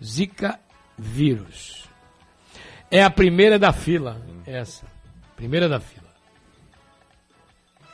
[0.00, 0.60] Zika
[0.96, 1.81] vírus.
[2.92, 4.86] É a primeira da fila, essa.
[5.34, 6.12] Primeira da fila.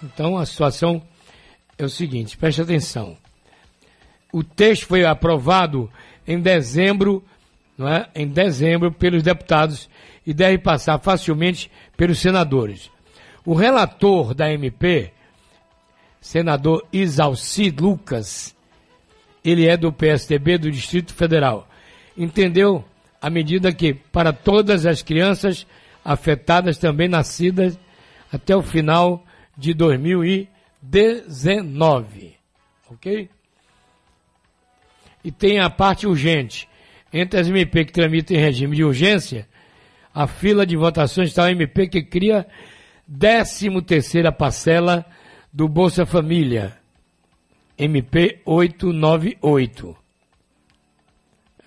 [0.02, 1.00] Então a situação
[1.78, 3.16] é o seguinte, preste atenção.
[4.32, 5.88] O texto foi aprovado
[6.26, 7.24] em dezembro,
[7.78, 8.10] não é?
[8.12, 9.88] Em dezembro pelos deputados
[10.26, 12.90] e deve passar facilmente pelos senadores.
[13.46, 15.12] O relator da MP,
[16.20, 18.52] senador Isalci Lucas,
[19.44, 21.68] ele é do PSDB do Distrito Federal,
[22.16, 22.84] entendeu
[23.20, 25.66] a medida que para todas as crianças
[26.04, 27.76] afetadas também nascidas
[28.32, 29.24] até o final
[29.56, 32.36] de 2019.
[32.90, 33.28] Ok?
[35.24, 36.68] E tem a parte urgente.
[37.12, 39.48] Entre as MP que tramitam em regime de urgência,
[40.14, 42.46] a fila de votações está o MP que cria
[43.18, 45.04] 13 terceira parcela
[45.52, 46.78] do Bolsa Família.
[47.76, 49.97] MP 898.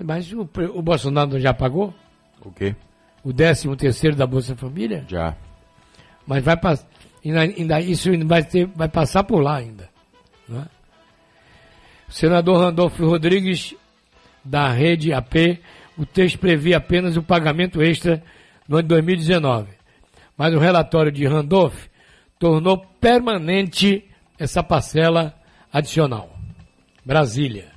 [0.04, 0.42] Mas o,
[0.74, 1.94] o Bolsonaro já pagou?
[2.44, 2.76] O quê?
[3.24, 5.06] O 13 terceiro da Bolsa Família?
[5.08, 5.36] Já.
[6.26, 6.88] Mas vai passar.
[7.24, 9.90] Ainda, isso vai, ter, vai passar por lá ainda.
[10.48, 10.66] Não é?
[12.10, 13.76] O senador Randolfo Rodrigues,
[14.44, 15.60] da rede AP,
[15.98, 18.24] o texto previa apenas o pagamento extra
[18.68, 19.70] no ano de 2019.
[20.36, 21.86] Mas o relatório de Randolph
[22.40, 24.04] tornou permanente
[24.40, 25.36] essa parcela
[25.72, 26.36] adicional.
[27.06, 27.71] Brasília.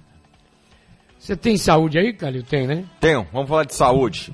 [1.24, 2.42] Você tem saúde aí, Calil?
[2.42, 2.84] Tem, né?
[3.00, 3.26] Tenho.
[3.32, 4.30] Vamos falar de saúde.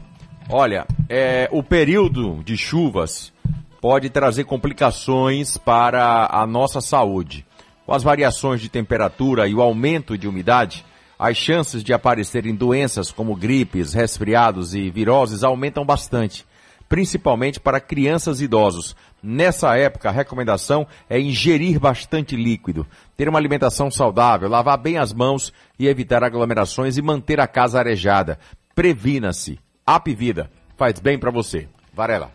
[0.48, 3.32] Olha, é, o período de chuvas
[3.80, 7.46] pode trazer complicações para a nossa saúde.
[7.86, 10.84] Com as variações de temperatura e o aumento de umidade,
[11.16, 16.44] as chances de aparecerem doenças como gripes, resfriados e viroses aumentam bastante,
[16.88, 18.96] principalmente para crianças e idosos.
[19.22, 25.12] Nessa época, a recomendação é ingerir bastante líquido, ter uma alimentação saudável, lavar bem as
[25.12, 28.38] mãos e evitar aglomerações e manter a casa arejada.
[28.74, 29.58] Previna-se.
[29.86, 31.68] App Vida faz bem para você.
[31.92, 32.32] Varela.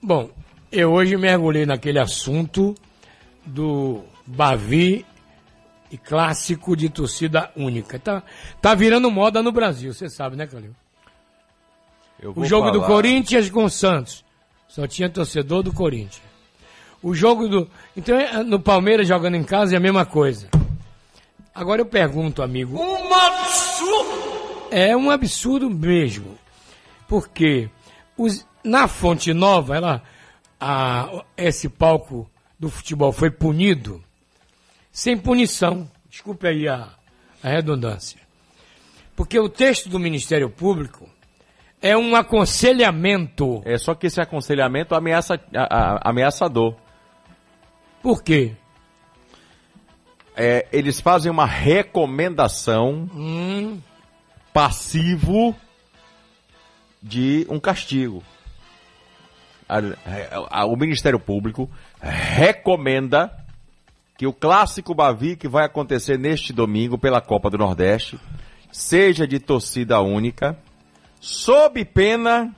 [0.00, 0.30] Bom,
[0.70, 2.74] eu hoje mergulhei naquele assunto
[3.44, 5.04] do Bavi
[5.90, 7.98] e clássico de torcida única.
[7.98, 8.22] Tá,
[8.60, 10.74] tá virando moda no Brasil, você sabe, né, Calil?
[12.34, 12.78] O jogo falar...
[12.78, 14.24] do Corinthians com o Santos.
[14.76, 16.20] Só tinha torcedor do Corinthians.
[17.02, 17.70] O jogo do.
[17.96, 20.50] Então, é, no Palmeiras jogando em casa é a mesma coisa.
[21.54, 22.78] Agora eu pergunto, amigo.
[22.78, 24.68] Um absurdo!
[24.70, 26.38] É um absurdo mesmo.
[27.08, 27.70] Porque
[28.18, 30.02] os, na Fonte Nova, ela,
[30.60, 34.04] a, esse palco do futebol foi punido
[34.92, 35.90] sem punição.
[36.10, 36.90] Desculpe aí a,
[37.42, 38.20] a redundância.
[39.16, 41.08] Porque o texto do Ministério Público
[41.86, 43.62] é um aconselhamento.
[43.64, 46.74] É só que esse aconselhamento ameaça, a, a, ameaçador.
[48.02, 48.54] Por quê?
[50.36, 53.80] É, eles fazem uma recomendação hum.
[54.52, 55.54] passivo
[57.02, 58.22] de um castigo.
[60.68, 61.70] o Ministério Público
[62.00, 63.32] recomenda
[64.18, 68.18] que o clássico Bavi que vai acontecer neste domingo pela Copa do Nordeste
[68.72, 70.58] seja de torcida única
[71.26, 72.54] sob pena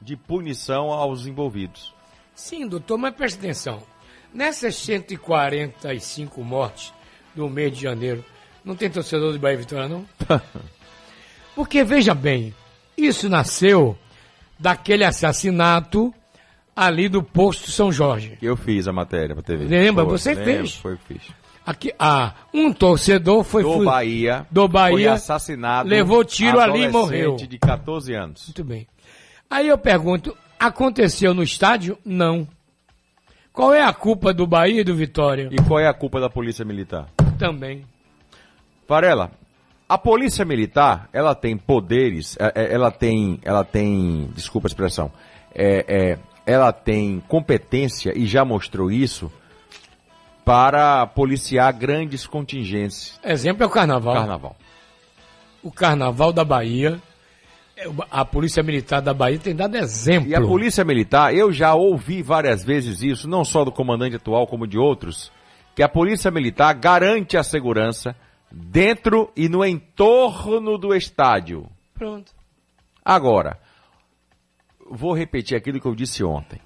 [0.00, 1.94] de punição aos envolvidos.
[2.34, 3.82] Sim, doutor, mas preste atenção.
[4.32, 6.92] Nessas 145 mortes
[7.34, 8.24] do mês de janeiro,
[8.64, 10.06] não tem torcedor de Bahia Vitória, não?
[11.54, 12.54] Porque, veja bem,
[12.96, 13.96] isso nasceu
[14.58, 16.14] daquele assassinato
[16.74, 18.38] ali do posto São Jorge.
[18.40, 19.66] Eu fiz a matéria para TV.
[19.66, 20.04] Lembra?
[20.04, 20.76] Foi, Você lembra, fez?
[20.76, 21.43] Foi, fiz.
[21.66, 23.84] Aqui, ah, um torcedor foi do.
[23.84, 27.36] Bahia, do Bahia foi assassinado, levou tiro ali e morreu.
[27.36, 28.46] de 14 anos.
[28.48, 28.86] Muito bem.
[29.48, 31.96] Aí eu pergunto, aconteceu no estádio?
[32.04, 32.46] Não.
[33.50, 35.48] Qual é a culpa do Bahia e do Vitória?
[35.50, 37.08] E qual é a culpa da Polícia Militar?
[37.38, 37.86] Também.
[38.86, 39.30] Varela,
[39.88, 45.10] a Polícia Militar, ela tem poderes, é, é, ela tem, ela tem, desculpa a expressão,
[45.54, 49.30] é, é, ela tem competência e já mostrou isso
[50.44, 53.18] para policiar grandes contingências.
[53.24, 54.14] Exemplo é o Carnaval.
[54.14, 54.56] Carnaval.
[55.62, 57.00] O Carnaval da Bahia,
[57.76, 60.28] é, a Polícia Militar da Bahia tem dado exemplo.
[60.28, 64.46] E a Polícia Militar, eu já ouvi várias vezes isso, não só do comandante atual
[64.46, 65.32] como de outros,
[65.74, 68.14] que a Polícia Militar garante a segurança
[68.52, 71.66] dentro e no entorno do estádio.
[71.94, 72.32] Pronto.
[73.02, 73.58] Agora,
[74.90, 76.60] vou repetir aquilo que eu disse ontem.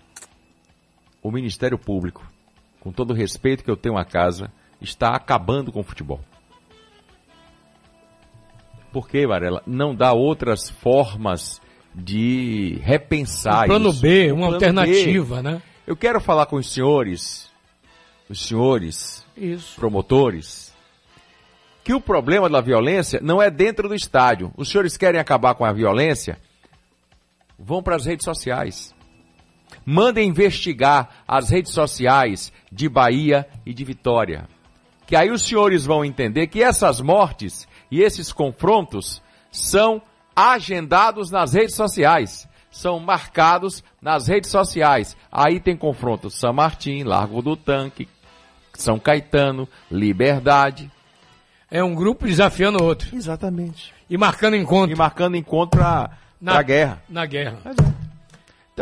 [1.22, 2.28] O Ministério Público
[2.80, 4.50] com todo o respeito que eu tenho à casa,
[4.80, 6.20] está acabando com o futebol.
[8.92, 11.60] porque, Varela, não dá outras formas
[11.94, 14.00] de repensar Um plano isso.
[14.00, 15.42] B, Um uma plano alternativa, B.
[15.42, 15.62] né?
[15.86, 17.50] Eu quero falar com os senhores,
[18.28, 19.74] os senhores Isso.
[19.76, 20.74] promotores,
[21.84, 24.52] que o problema da violência não é dentro do estádio.
[24.56, 26.38] Os senhores querem acabar com a violência?
[27.58, 28.94] Vão para as redes sociais.
[29.90, 34.46] Mandem investigar as redes sociais de Bahia e de Vitória.
[35.06, 40.02] Que aí os senhores vão entender que essas mortes e esses confrontos são
[40.36, 42.46] agendados nas redes sociais.
[42.70, 45.16] São marcados nas redes sociais.
[45.32, 48.06] Aí tem confronto São Martim, Largo do Tanque,
[48.74, 50.90] São Caetano, Liberdade.
[51.70, 53.16] É um grupo desafiando o outro.
[53.16, 53.94] Exatamente.
[54.10, 54.92] E marcando encontro.
[54.94, 57.02] E marcando encontro para Na- a guerra.
[57.08, 57.56] Na guerra.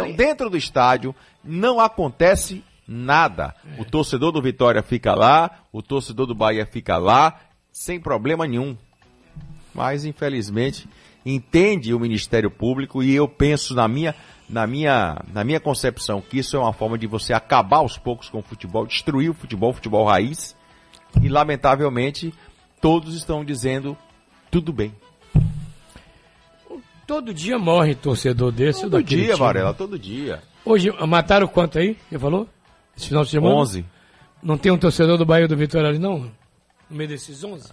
[0.02, 3.54] Então, dentro do estádio, não acontece nada.
[3.78, 7.40] O torcedor do Vitória fica lá, o torcedor do Bahia fica lá,
[7.72, 8.76] sem problema nenhum.
[9.74, 10.88] Mas, infelizmente,
[11.24, 14.14] entende o Ministério Público e eu penso na minha,
[14.48, 18.28] na minha, na minha concepção que isso é uma forma de você acabar aos poucos
[18.28, 20.56] com o futebol, destruir o futebol, o futebol raiz.
[21.22, 22.32] E, lamentavelmente,
[22.80, 23.96] todos estão dizendo
[24.50, 24.94] tudo bem.
[27.06, 29.38] Todo dia morre torcedor desse ou Todo daquele dia, time.
[29.46, 30.42] Varela, todo dia.
[30.64, 31.96] Hoje, mataram quanto aí?
[32.10, 32.48] Você falou?
[32.96, 33.54] Esse final de semana?
[33.54, 33.84] 11.
[34.42, 36.30] Não tem um torcedor do Bahia ou do Vitória ali, não?
[36.90, 37.70] No meio desses 11?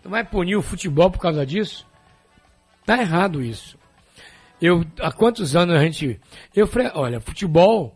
[0.00, 1.86] Então vai punir o futebol por causa disso?
[2.84, 3.76] Tá errado isso.
[4.60, 6.18] Eu, há quantos anos a gente...
[6.54, 7.94] Eu, fre- olha, futebol,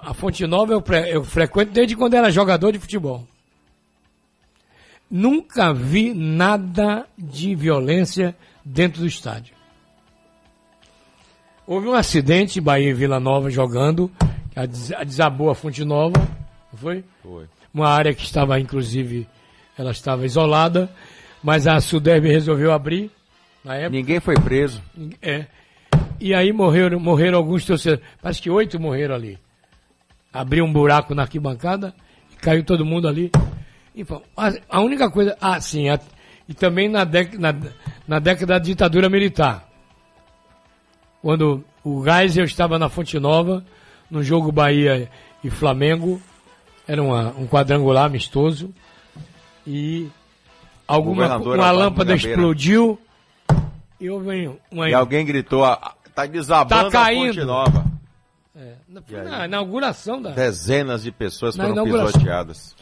[0.00, 3.26] a Fonte Nova eu, pre- eu frequento desde quando era jogador de futebol.
[5.10, 8.34] Nunca vi nada de violência
[8.64, 9.51] dentro do estádio.
[11.66, 14.10] Houve um acidente em Bahia e Vila Nova jogando,
[14.54, 16.18] a des- a desabou a Fonte Nova,
[16.72, 17.04] não foi?
[17.22, 17.44] Foi.
[17.72, 19.26] Uma área que estava, inclusive,
[19.78, 20.90] ela estava isolada,
[21.42, 23.10] mas a Suderb resolveu abrir
[23.64, 23.90] na época.
[23.90, 24.82] Ninguém foi preso.
[25.22, 25.46] É.
[26.20, 28.04] E aí morreram, morreram alguns torcedores.
[28.20, 29.38] Parece que oito morreram ali.
[30.32, 31.94] Abriu um buraco na arquibancada
[32.32, 33.30] e caiu todo mundo ali.
[33.94, 35.36] Então, a, a única coisa.
[35.40, 35.88] Ah, sim.
[35.88, 35.98] a-
[36.48, 37.54] e também na, dec, na,
[38.06, 39.68] na década da ditadura militar.
[41.22, 43.64] Quando o Geisel estava na Fonte Nova,
[44.10, 45.08] no jogo Bahia
[45.42, 46.20] e Flamengo.
[46.86, 48.74] Era uma- um quadrangular amistoso.
[49.66, 50.08] E
[50.86, 51.22] alguma
[51.62, 52.98] uma lâmpada explodiu.
[54.00, 54.90] E houve uma.
[54.90, 57.84] E alguém gritou, "Ah, tá desabando Tá a caindo." Fonte Nova.
[58.54, 60.30] É, na, na inauguração da.
[60.32, 62.74] Dezenas de pessoas Na foram pisoteadas.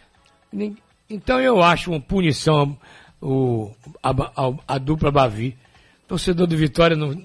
[1.09, 2.77] Então eu acho uma punição
[3.21, 3.71] o,
[4.03, 5.57] a, a- a dupla Bavi.
[6.09, 7.23] Torcedor do Vitória no-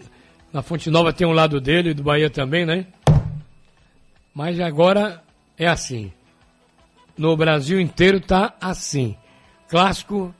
[0.56, 2.86] na Fonte Nova tem um lado dele, do Bahia também, né?
[4.34, 5.22] Mas agora
[5.58, 6.14] é assim.
[7.18, 9.18] No Brasil inteiro tá assim.
[9.68, 10.34] Clássico.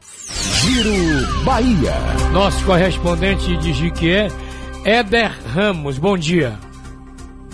[0.00, 1.90] Giro Bahia.
[2.32, 4.28] Nosso correspondente de Jiquié,
[4.84, 5.98] Éder Ramos.
[5.98, 6.56] Bom dia.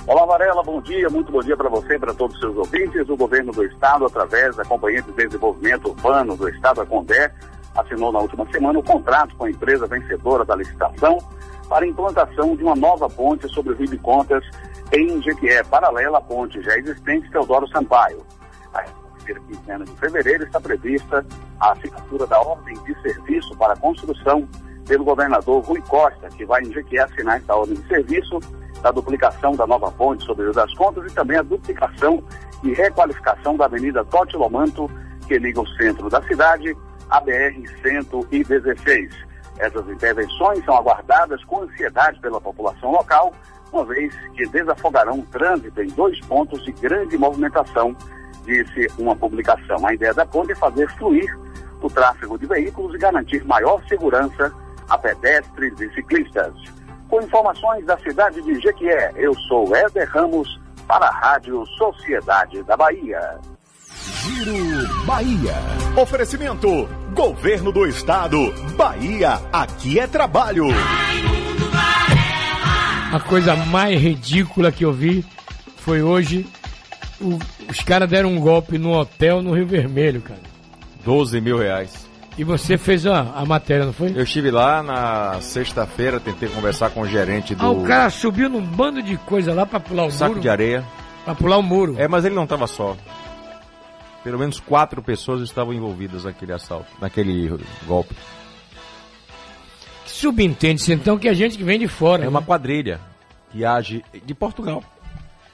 [0.07, 3.09] Olá, Varela, bom dia, muito bom dia para você e para todos os seus ouvintes.
[3.09, 7.33] O governo do Estado, através da Companhia de Desenvolvimento Urbano do Estado, a Condé,
[7.75, 11.19] assinou na última semana o contrato com a empresa vencedora da licitação
[11.69, 14.45] para a implantação de uma nova ponte sobre o Rio de Contas
[14.93, 18.25] em Jequié, paralela à ponte já existente Teodoro Sampaio.
[18.73, 18.85] A
[19.25, 21.25] quinzena de fevereiro está prevista
[21.59, 24.47] a assinatura da ordem de serviço para a construção
[24.87, 28.39] pelo governador Rui Costa, que vai em Jequié assinar essa ordem de serviço
[28.83, 32.23] da duplicação da nova ponte sobre o Rio das Contas e também a duplicação
[32.63, 34.91] e requalificação da Avenida Totti Lomanto,
[35.27, 36.77] que liga o centro da cidade
[37.09, 39.11] à BR-116.
[39.59, 43.33] Essas intervenções são aguardadas com ansiedade pela população local,
[43.73, 47.97] uma vez que desafogarão o trânsito em dois pontos de grande movimentação,
[48.45, 49.87] disse uma publicação.
[49.87, 51.37] A ideia da ponte é fazer fluir
[51.81, 54.53] o tráfego de veículos e garantir maior segurança
[54.89, 56.55] a pedestres e ciclistas.
[57.09, 62.77] Com informações da cidade de Jequié, eu sou Éder Ramos para a Rádio Sociedade da
[62.77, 63.39] Bahia.
[64.05, 65.55] Giro Bahia.
[65.97, 68.53] Oferecimento: Governo do Estado.
[68.77, 70.67] Bahia, aqui é trabalho.
[73.13, 75.25] A coisa mais ridícula que eu vi
[75.77, 76.47] foi hoje.
[77.21, 77.39] o-
[77.71, 80.41] os caras deram um golpe no hotel no Rio Vermelho, cara.
[81.05, 82.05] 12 mil reais.
[82.37, 84.11] E você fez a, a matéria, não foi?
[84.15, 88.49] Eu estive lá na sexta-feira, tentei conversar com o gerente do Ah, o cara subiu
[88.51, 90.41] num bando de coisa lá pra pular o saco muro.
[90.43, 90.85] de areia.
[91.25, 91.95] Pra pular o muro.
[91.97, 92.97] É, mas ele não estava só.
[94.25, 97.49] Pelo menos quatro pessoas estavam envolvidas naquele assalto, naquele
[97.87, 98.15] golpe.
[100.07, 102.25] Subentende-se então que a gente que vem de fora.
[102.25, 102.47] É uma né?
[102.47, 103.01] quadrilha
[103.51, 104.83] que age de Portugal.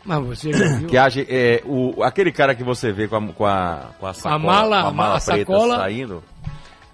[0.05, 0.89] Mas você já viu?
[0.89, 4.15] Que age, é, o, aquele cara que você vê com a, com a, com a
[4.15, 5.77] sacola, mala- com a mala a preta sacola.
[5.77, 6.23] saindo,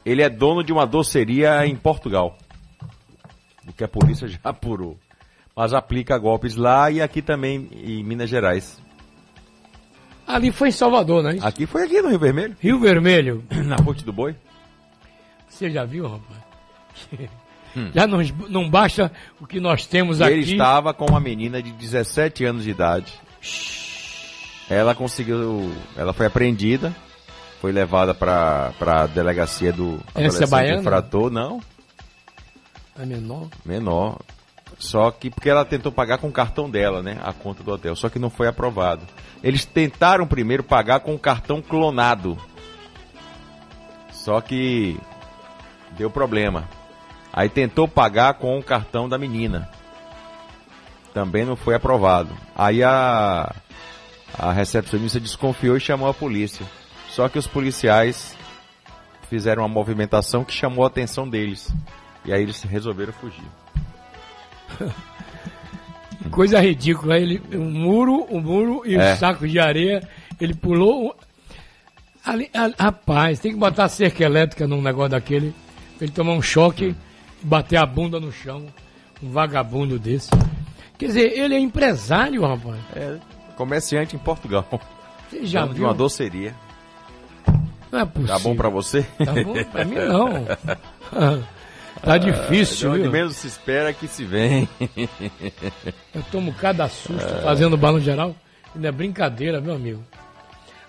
[0.05, 2.37] Ele é dono de uma doceria em Portugal.
[3.69, 4.99] O que a polícia já apurou.
[5.55, 8.81] Mas aplica golpes lá e aqui também em Minas Gerais.
[10.27, 11.47] Ali foi em Salvador, não é isso?
[11.47, 12.57] Aqui foi aqui no Rio Vermelho.
[12.61, 13.45] Rio Vermelho.
[13.65, 14.35] Na Ponte do Boi.
[15.49, 17.31] Você já viu, rapaz?
[17.95, 20.33] Já não, não basta o que nós temos E aqui.
[20.33, 23.13] ele estava com uma menina de 17 anos de idade.
[24.71, 25.71] Ela conseguiu.
[25.95, 26.97] Ela foi apreendida.
[27.61, 30.81] Foi levada para a delegacia do Essa é baiana?
[30.81, 31.31] infrator.
[31.31, 31.61] Não,
[32.99, 33.49] É menor.
[33.65, 34.19] menor.
[34.79, 37.19] Só que porque ela tentou pagar com o cartão dela, né?
[37.23, 37.97] A conta do hotel.
[37.97, 39.03] Só que não foi aprovado.
[39.43, 42.37] Eles tentaram primeiro pagar com o cartão clonado.
[44.13, 44.99] Só que
[45.97, 46.69] deu problema.
[47.33, 49.69] Aí tentou pagar com o cartão da menina.
[51.15, 52.37] Também não foi aprovado.
[52.55, 53.55] Aí a,
[54.39, 56.67] a recepcionista desconfiou e chamou a polícia.
[57.09, 58.37] Só que os policiais
[59.31, 61.75] fizeram uma movimentação que chamou a atenção deles.
[62.25, 63.47] E aí eles resolveram fugir.
[66.31, 67.19] Coisa ridícula.
[67.19, 69.13] Ele, o muro, o muro e É.
[69.15, 70.07] o saco de areia.
[70.41, 71.17] Ele pulou.
[72.25, 75.55] Ali, ali- rapaz, tem que botar cerca elétrica num negócio daquele.
[76.01, 76.87] Ele tomar um choque
[77.43, 78.67] e bater a bunda no chão.
[79.23, 80.31] Um vagabundo desse.
[80.99, 82.77] Quer dizer, ele é empresário, rapaz.
[82.95, 83.17] É,
[83.57, 84.67] comerciante em Portugal.
[85.31, 85.89] Você já Dono de viu?
[85.89, 86.55] uma doceria.
[87.91, 88.35] Não é possível.
[88.37, 89.03] Tá bom pra você?
[89.25, 90.45] Tá bom pra mim não.
[92.03, 93.13] tá difícil, onde viu?
[93.13, 94.69] menos se espera que se vem.
[96.15, 98.35] Eu tomo cada susto fazendo balão geral.
[98.75, 100.03] Não é brincadeira, meu amigo.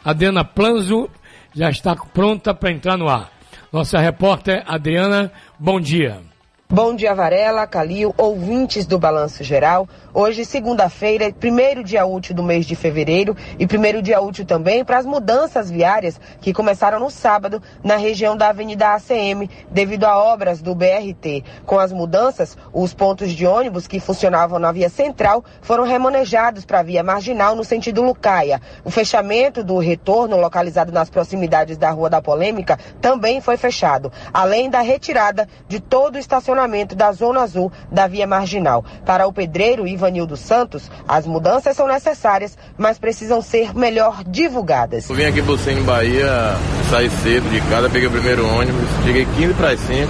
[0.04, 1.10] Adriana Planzo
[1.54, 3.32] já está pronta para entrar no ar.
[3.72, 6.22] Nossa repórter Adriana, bom dia.
[6.70, 9.88] Bom dia, Varela, Calil, ouvintes do Balanço Geral.
[10.14, 14.98] Hoje, segunda-feira, primeiro dia útil do mês de fevereiro e primeiro dia útil também para
[14.98, 20.62] as mudanças viárias que começaram no sábado na região da Avenida ACM, devido a obras
[20.62, 21.42] do BRT.
[21.66, 26.80] Com as mudanças, os pontos de ônibus que funcionavam na via central foram remanejados para
[26.80, 28.62] a via marginal no sentido Lucaia.
[28.84, 34.70] O fechamento do retorno, localizado nas proximidades da Rua da Polêmica, também foi fechado, além
[34.70, 36.57] da retirada de todo o estacionamento
[36.96, 38.84] da Zona Azul da via marginal.
[39.06, 45.10] Para o pedreiro Ivanildo Santos, as mudanças são necessárias, mas precisam ser melhor divulgadas.
[45.10, 46.56] Eu vim aqui pro Cine Bahia,
[46.90, 50.08] saí cedo de casa, peguei o primeiro ônibus, cheguei 15 para as 5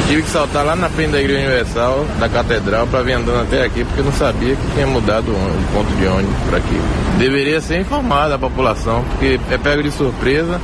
[0.00, 3.42] e tive que saltar lá na frente da Igreja Universal, da Catedral, para vir andando
[3.42, 6.80] até aqui, porque não sabia que tinha mudado o ponto de ônibus por aqui.
[7.18, 10.60] Deveria ser informada a população, porque é pego de surpresa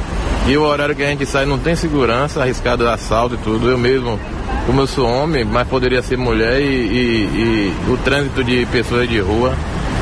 [0.49, 3.69] e o horário que a gente sai não tem segurança, arriscado assalto e tudo.
[3.71, 4.19] Eu mesmo,
[4.67, 9.09] como eu sou homem, mas poderia ser mulher e, e- e o trânsito de pessoas
[9.09, 9.53] de rua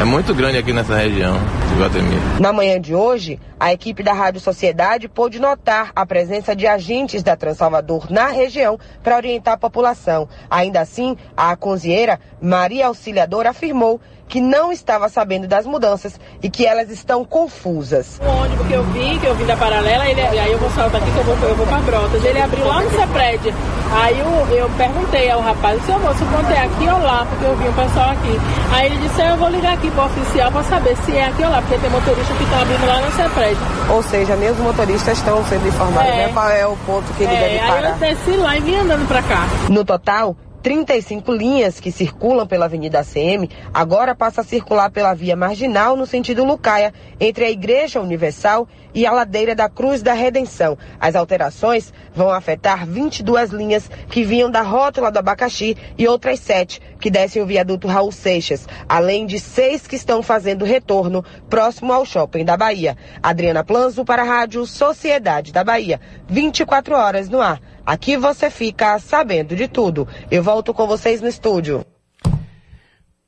[0.01, 1.37] é muito grande aqui nessa região
[1.69, 2.17] de Guatemi.
[2.41, 7.23] Na manhã de hoje, a equipe da Rádio Sociedade pôde notar a presença de agentes
[7.23, 10.29] da Transalvador na região para orientar a população.
[10.51, 14.01] Ainda assim, a conselheira Maria Auxiliadora afirmou
[14.35, 18.21] que não estava sabendo das mudanças e que elas estão confusas.
[18.21, 21.01] O ônibus que eu vim, que eu vim da paralela, ele, aí eu vou saltar
[21.01, 22.25] aqui que eu vou, eu vou pra Brotas.
[22.25, 23.55] Ele abriu lá no Cepred.
[23.93, 24.27] Aí eu,
[24.57, 27.25] eu perguntei ao rapaz, seu moço, quanto é aqui ou lá?
[27.31, 28.41] Porque eu vi o pessoal aqui.
[28.73, 31.51] Aí ele disse, eu vou ligar aqui pro oficial pra saber se é aqui ou
[31.51, 33.57] lá, porque tem motorista que tá abrindo lá no Cepred.
[33.91, 36.27] Ou seja, nem os motoristas estão sendo informados É.
[36.27, 37.91] né, qual é o ponto que ele É, deve aí parar.
[37.91, 39.47] eu desci lá e vim andando pra cá.
[39.71, 40.35] No total,
[40.65, 46.07] 35 linhas que circulam pela Avenida ACM agora passam a circular pela via marginal no
[46.07, 50.79] sentido Lucaia, entre a Igreja Universal e a ladeira da Cruz da Redenção.
[50.99, 56.81] As alterações vão afetar 22 linhas que vinham da rótula do Abacaxi e outras sete
[56.99, 62.07] que descem o viaduto Raul Seixas, além de seis que estão fazendo retorno próximo ao
[62.07, 62.97] shopping da Bahia.
[63.23, 66.01] Adriana Planzo para a Rádio Sociedade da Bahia.
[66.27, 67.61] 24 horas no ar.
[67.87, 70.09] Aqui você fica sabendo de tudo.
[70.31, 71.85] Eu volto com vocês no estúdio.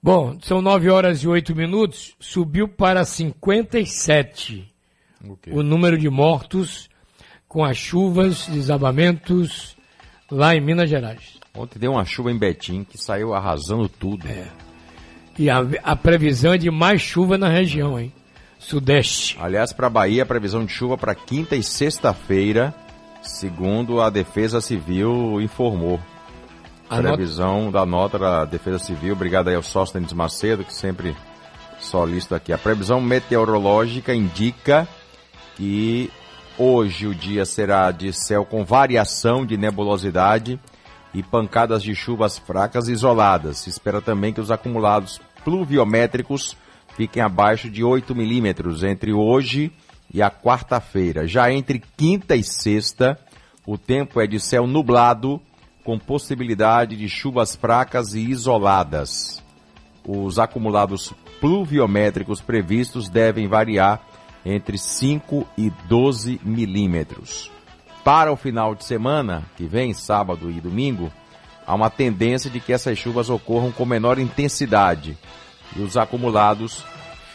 [0.02, 4.72] Bom, são 9 horas e 8 minutos, subiu para 57
[5.50, 6.88] o número de mortos
[7.48, 9.76] com as chuvas, desabamentos
[10.30, 11.38] lá em Minas Gerais.
[11.54, 14.26] Ontem deu uma chuva em Betim que saiu arrasando tudo.
[15.38, 18.12] E a, a previsão é de mais chuva na região, hein?
[18.58, 19.36] Sudeste.
[19.40, 22.74] Aliás, para Bahia, a previsão de chuva para quinta e sexta-feira,
[23.28, 26.00] segundo a Defesa Civil informou.
[26.88, 31.16] A nota- previsão da nota da Defesa Civil, obrigado aí ao Sóstenes Macedo, que sempre
[31.80, 32.52] solicita aqui.
[32.52, 34.86] A previsão meteorológica indica
[35.56, 36.10] que
[36.58, 40.60] hoje o dia será de céu com variação de nebulosidade
[41.12, 43.58] e pancadas de chuvas fracas isoladas.
[43.58, 46.56] Se espera também que os acumulados pluviométricos
[46.96, 49.85] fiquem abaixo de 8 milímetros entre hoje e
[50.22, 51.26] a quarta-feira.
[51.26, 53.18] Já entre quinta e sexta,
[53.66, 55.40] o tempo é de céu nublado,
[55.84, 59.42] com possibilidade de chuvas fracas e isoladas.
[60.04, 64.00] Os acumulados pluviométricos previstos devem variar
[64.44, 67.50] entre 5 e 12 milímetros.
[68.04, 71.10] Para o final de semana, que vem, sábado e domingo,
[71.66, 75.18] há uma tendência de que essas chuvas ocorram com menor intensidade
[75.74, 76.84] e os acumulados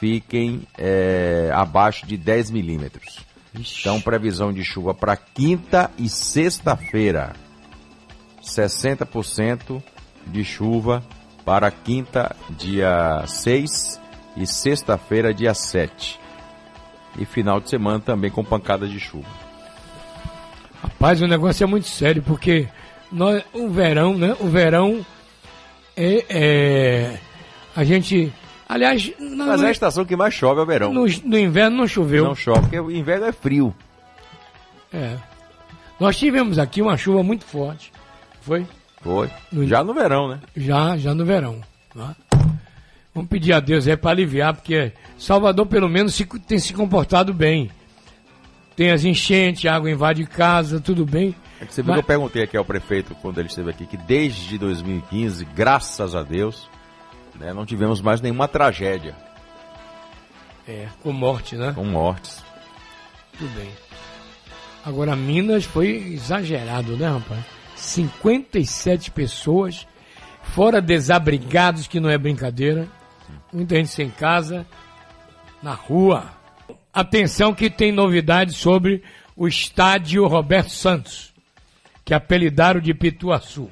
[0.02, 3.20] fiquem é, abaixo de 10 milímetros.
[3.54, 7.34] Então, previsão de chuva para quinta e sexta-feira.
[8.42, 9.82] 60%
[10.26, 11.04] de chuva
[11.46, 14.02] para quinta, dia 6
[14.38, 16.20] e sexta-feira, dia 7.
[17.20, 19.30] E final de semana também com pancadas de chuva.
[20.82, 22.68] Rapaz, o negócio é muito sério, porque
[23.12, 24.36] nós, o verão, né?
[24.40, 25.06] O verão
[25.96, 27.20] é, é
[27.76, 28.34] a gente.
[28.74, 30.94] Aliás, não, Mas é a estação que mais chove é o verão.
[30.94, 32.24] no, no inverno não choveu.
[32.24, 33.76] Não chove, porque o inverno é frio.
[34.94, 35.18] É.
[36.00, 37.92] Nós tivemos aqui uma chuva muito forte.
[38.42, 38.66] Foi?
[39.02, 39.30] Foi.
[39.68, 40.40] Já no verão, né?
[40.56, 41.60] Já, já no verão.
[41.94, 42.16] né?
[43.14, 47.34] Vamos pedir a Deus aí para aliviar, porque Salvador pelo menos se- tem se comportado
[47.34, 47.70] bem.
[48.74, 51.36] Tem as enchentes, a água invade casa, tudo bem.
[51.60, 53.86] É que você viu Mas- que eu perguntei aqui ao prefeito quando ele esteve aqui
[53.86, 56.70] que desde 2015, graças a Deus,
[57.36, 59.16] né, não tivemos mais nenhuma tragédia
[60.68, 61.72] É, com morte, né?
[61.74, 62.44] com mortes.
[63.38, 63.70] Tudo bem.
[64.86, 67.44] Agora, Minas foi exagerado, né, rapaz?
[67.76, 69.88] 57 pessoas,
[70.44, 72.88] fora desabrigados, que não é brincadeira.
[73.52, 74.66] Muita gente sem casa,
[75.62, 76.26] na rua.
[76.94, 79.04] Atenção que tem novidades sobre
[79.36, 81.34] o estádio Roberto Santos,
[82.04, 83.70] que apelidaram de Pituaçu.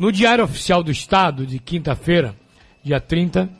[0.00, 2.34] No Diário Oficial do Estado, de quinta-feira,
[2.82, 3.50] dia 30,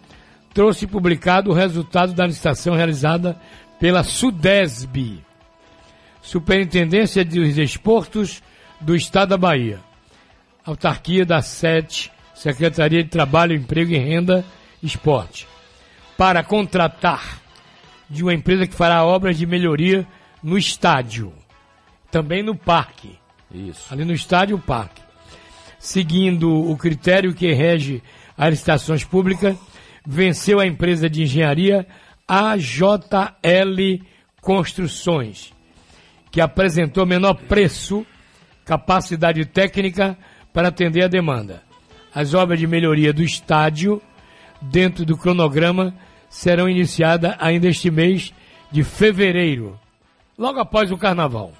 [0.54, 3.38] trouxe publicado o resultado da licitação realizada
[3.78, 5.22] pela SUDESB,
[6.22, 8.42] Superintendência dos Desportos
[8.80, 9.80] do Estado da Bahia,
[10.64, 14.42] autarquia da SET, Secretaria de Trabalho, Emprego e Renda,
[14.82, 15.46] Esporte,
[16.16, 17.38] para contratar
[18.08, 20.06] de uma empresa que fará obras de melhoria
[20.42, 21.34] no estádio,
[22.10, 23.18] também no parque.
[23.52, 23.92] Isso.
[23.92, 25.09] Ali no estádio, o parque.
[25.80, 28.02] Seguindo o critério que rege
[28.36, 29.56] as licitações públicas,
[30.06, 31.86] venceu a empresa de engenharia
[32.28, 34.04] AJL
[34.42, 35.52] Construções,
[36.30, 38.06] que apresentou menor preço,
[38.64, 40.16] capacidade técnica
[40.52, 41.62] para atender a demanda.
[42.14, 44.02] As obras de melhoria do estádio,
[44.60, 45.94] dentro do cronograma,
[46.28, 48.34] serão iniciadas ainda este mês
[48.70, 49.80] de fevereiro,
[50.38, 51.52] logo após o carnaval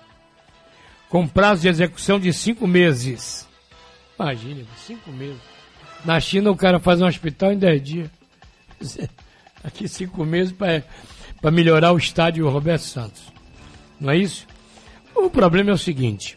[1.10, 3.49] com prazo de execução de cinco meses.
[4.20, 5.40] Imagine, cinco meses.
[6.04, 8.10] Na China o cara faz um hospital em dez dias.
[9.64, 13.22] Aqui cinco meses para melhorar o estádio Roberto Santos.
[13.98, 14.46] Não é isso?
[15.14, 16.36] O problema é o seguinte.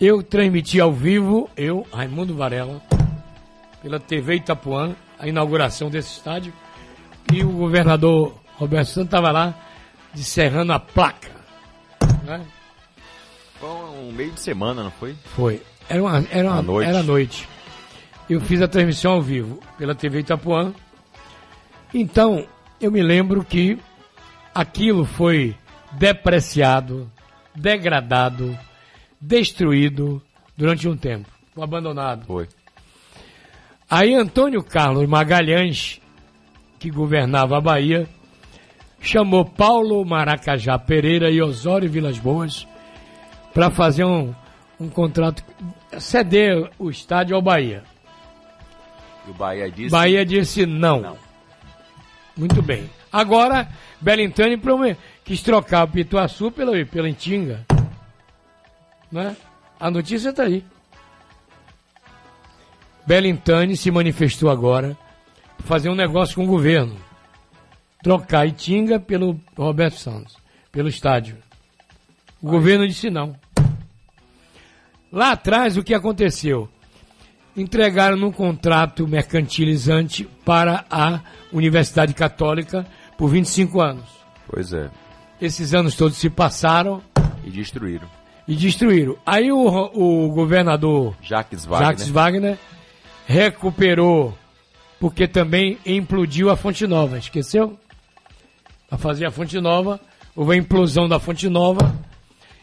[0.00, 2.82] Eu transmiti ao vivo, eu, Raimundo Varela,
[3.82, 6.54] pela TV Itapuã, a inauguração desse estádio.
[7.30, 9.54] E o governador Roberto Santos estava lá,
[10.14, 11.30] descerrando a placa.
[12.24, 12.46] Né?
[13.60, 15.14] Foi um meio de semana, não foi?
[15.36, 15.62] Foi.
[15.88, 16.88] Era uma, era uma À noite.
[16.88, 17.48] Era noite.
[18.28, 20.72] Eu fiz a transmissão ao vivo pela TV Itapuã.
[21.92, 22.46] Então,
[22.80, 23.78] eu me lembro que
[24.54, 25.54] aquilo foi
[25.92, 27.10] depreciado,
[27.54, 28.58] degradado,
[29.20, 30.22] destruído
[30.56, 31.28] durante um tempo.
[31.56, 32.26] Abandonado.
[32.26, 32.48] Foi.
[33.88, 36.00] Aí Antônio Carlos Magalhães,
[36.78, 38.08] que governava a Bahia,
[39.00, 42.66] chamou Paulo Maracajá Pereira e Osório Vilas Boas
[43.52, 44.34] para fazer um,
[44.84, 45.42] um contrato,
[45.98, 47.82] ceder o estádio ao Bahia.
[49.26, 49.90] E o Bahia disse.
[49.90, 51.16] Bahia disse não.
[52.36, 52.90] Muito bem.
[53.12, 53.68] Agora,
[54.00, 54.60] Belintani
[55.24, 57.64] quis trocar o Pituaçu pela, pela Intinga.
[59.10, 59.36] Né?
[59.78, 60.64] A notícia está aí.
[63.06, 64.96] Belintani se manifestou agora
[65.56, 66.96] para fazer um negócio com o governo.
[68.02, 70.36] Trocar Itinga pelo Roberto Santos,
[70.72, 71.38] pelo estádio.
[72.42, 73.36] O governo disse não.
[75.14, 76.68] Lá atrás, o que aconteceu?
[77.56, 81.20] Entregaram num contrato mercantilizante para a
[81.52, 82.84] Universidade Católica
[83.16, 84.04] por 25 anos.
[84.48, 84.90] Pois é.
[85.40, 87.00] Esses anos todos se passaram
[87.44, 88.08] E destruíram.
[88.48, 89.16] e destruíram.
[89.24, 89.58] Aí o,
[89.94, 91.86] o governador Jacques Wagner.
[91.90, 92.58] Jacques Wagner
[93.24, 94.36] recuperou,
[94.98, 97.78] porque também implodiu a Fonte Nova, esqueceu?
[98.90, 100.00] A fazer a Fonte Nova,
[100.34, 101.94] houve a implosão da Fonte Nova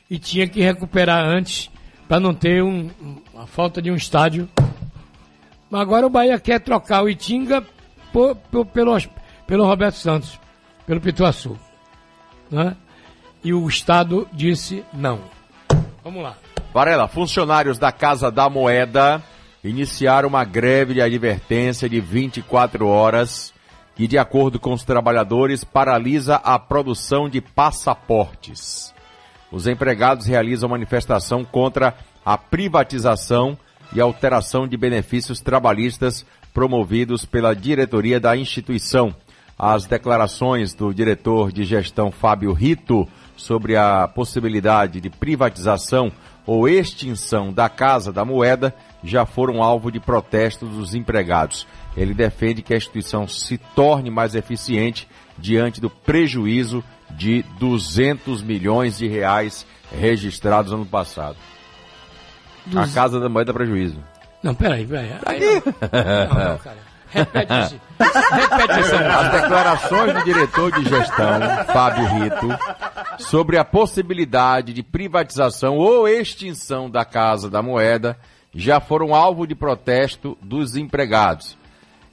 [0.09, 1.69] e tinha que recuperar antes
[2.11, 2.89] para não ter um,
[3.37, 4.49] a falta de um estádio.
[5.69, 7.63] Mas agora o Bahia quer trocar o Itinga
[8.11, 8.97] por- por- pelo,
[9.47, 10.37] pelo Roberto Santos,
[10.85, 11.57] pelo Pituaçu.
[12.51, 12.75] Né?
[13.41, 15.21] E o Estado disse não.
[16.03, 16.35] Vamos lá.
[16.73, 19.23] Varela, funcionários da Casa da Moeda
[19.63, 23.53] iniciaram uma greve de advertência de 24 horas
[23.95, 28.93] que, de acordo com os trabalhadores, paralisa a produção de passaportes.
[29.51, 31.93] Os empregados realizam manifestação contra
[32.23, 33.57] a privatização
[33.93, 39.13] e alteração de benefícios trabalhistas promovidos pela diretoria da instituição.
[39.59, 46.11] As declarações do diretor de gestão Fábio Rito sobre a possibilidade de privatização
[46.45, 48.73] ou extinção da Casa da Moeda
[49.03, 51.67] já foram alvo de protestos dos empregados.
[51.95, 56.83] Ele defende que a instituição se torne mais eficiente diante do prejuízo
[57.17, 61.37] de 200 milhões de reais registrados ano passado.
[62.75, 63.97] A Casa da Moeda prejuízo.
[64.41, 65.13] Não, peraí, peraí.
[65.25, 65.49] Aí não.
[65.55, 66.91] Não, não, cara.
[67.11, 67.81] Repete isso.
[67.99, 68.95] Repete isso.
[68.95, 71.39] As declarações do diretor de gestão,
[71.73, 72.47] Fábio Rito,
[73.19, 78.17] sobre a possibilidade de privatização ou extinção da Casa da Moeda
[78.53, 81.57] já foram alvo de protesto dos empregados.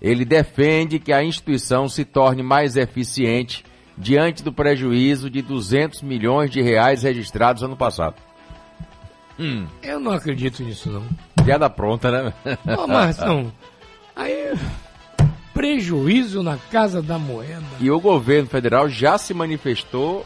[0.01, 3.65] Ele defende que a instituição se torne mais eficiente
[3.99, 8.15] diante do prejuízo de 200 milhões de reais registrados ano passado.
[9.39, 9.67] Hum.
[9.83, 11.05] Eu não acredito nisso, não.
[11.45, 12.33] Piada pronta, né?
[12.77, 13.53] Ô, Marção,
[14.15, 14.55] aí
[15.53, 17.67] prejuízo na Casa da Moeda.
[17.81, 20.25] E o governo federal já se manifestou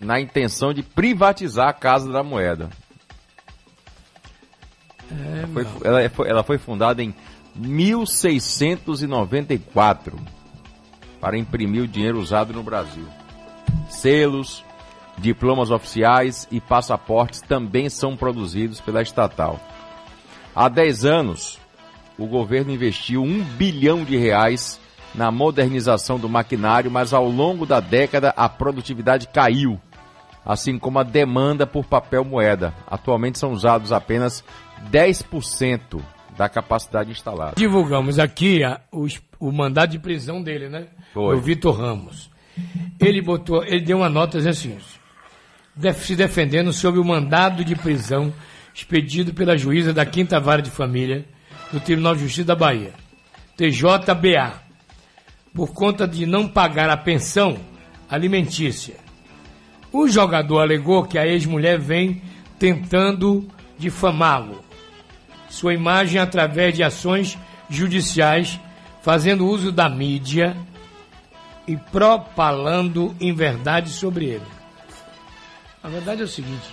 [0.00, 2.68] na intenção de privatizar a Casa da Moeda.
[5.10, 7.14] É, ela, foi, ela, foi, ela foi fundada em
[7.54, 10.35] 1694
[11.26, 13.04] para imprimir o dinheiro usado no Brasil.
[13.88, 14.64] Selos,
[15.18, 19.58] diplomas oficiais e passaportes também são produzidos pela estatal.
[20.54, 21.58] Há 10 anos,
[22.16, 24.80] o governo investiu um bilhão de reais
[25.16, 29.80] na modernização do maquinário, mas ao longo da década a produtividade caiu,
[30.44, 32.72] assim como a demanda por papel moeda.
[32.86, 34.44] Atualmente são usados apenas
[34.92, 36.00] 10%
[36.36, 37.54] da capacidade instalada.
[37.56, 39.06] Divulgamos aqui a, o,
[39.40, 40.86] o mandado de prisão dele, né?
[41.12, 41.34] Foi.
[41.34, 42.30] Do Vitor Ramos.
[43.00, 44.78] Ele botou, ele deu uma nota dizendo assim,
[45.94, 48.32] se defendendo sobre o mandado de prisão
[48.74, 51.24] expedido pela juíza da Quinta Vara de Família
[51.72, 52.92] do Tribunal de Justiça da Bahia,
[53.56, 54.62] TJBA,
[55.54, 57.58] por conta de não pagar a pensão
[58.08, 58.94] alimentícia.
[59.92, 62.22] O jogador alegou que a ex-mulher vem
[62.58, 64.65] tentando difamá-lo.
[65.56, 67.38] Sua imagem através de ações
[67.70, 68.60] judiciais,
[69.00, 70.54] fazendo uso da mídia
[71.66, 74.44] e propalando inverdades sobre ele.
[75.82, 76.68] A verdade é o seguinte: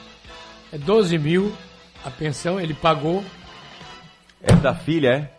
[0.70, 1.54] é 12 mil
[2.04, 3.24] a pensão, ele pagou.
[4.42, 5.32] É da filha,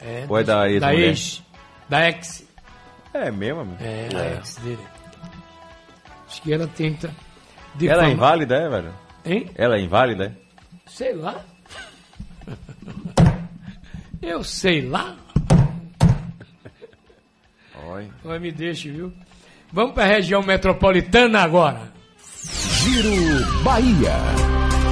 [0.00, 0.22] é?
[0.22, 1.08] É, Ou é da da ex-mulher?
[1.10, 1.42] ex,
[1.88, 2.44] da ex.
[3.14, 3.76] É mesmo, amigo?
[3.80, 4.84] É, a ex dele.
[6.26, 7.14] Acho que ela tenta.
[7.80, 8.94] Ela é inválida, é, velho?
[9.24, 9.48] Hein?
[9.54, 10.32] Ela é inválida, é?
[10.90, 11.44] Sei lá.
[14.22, 15.16] Eu sei lá.
[17.88, 18.08] Oi.
[18.22, 19.12] Mas me deixe, viu?
[19.72, 21.92] Vamos para a região metropolitana agora.
[22.82, 24.12] Giro Bahia.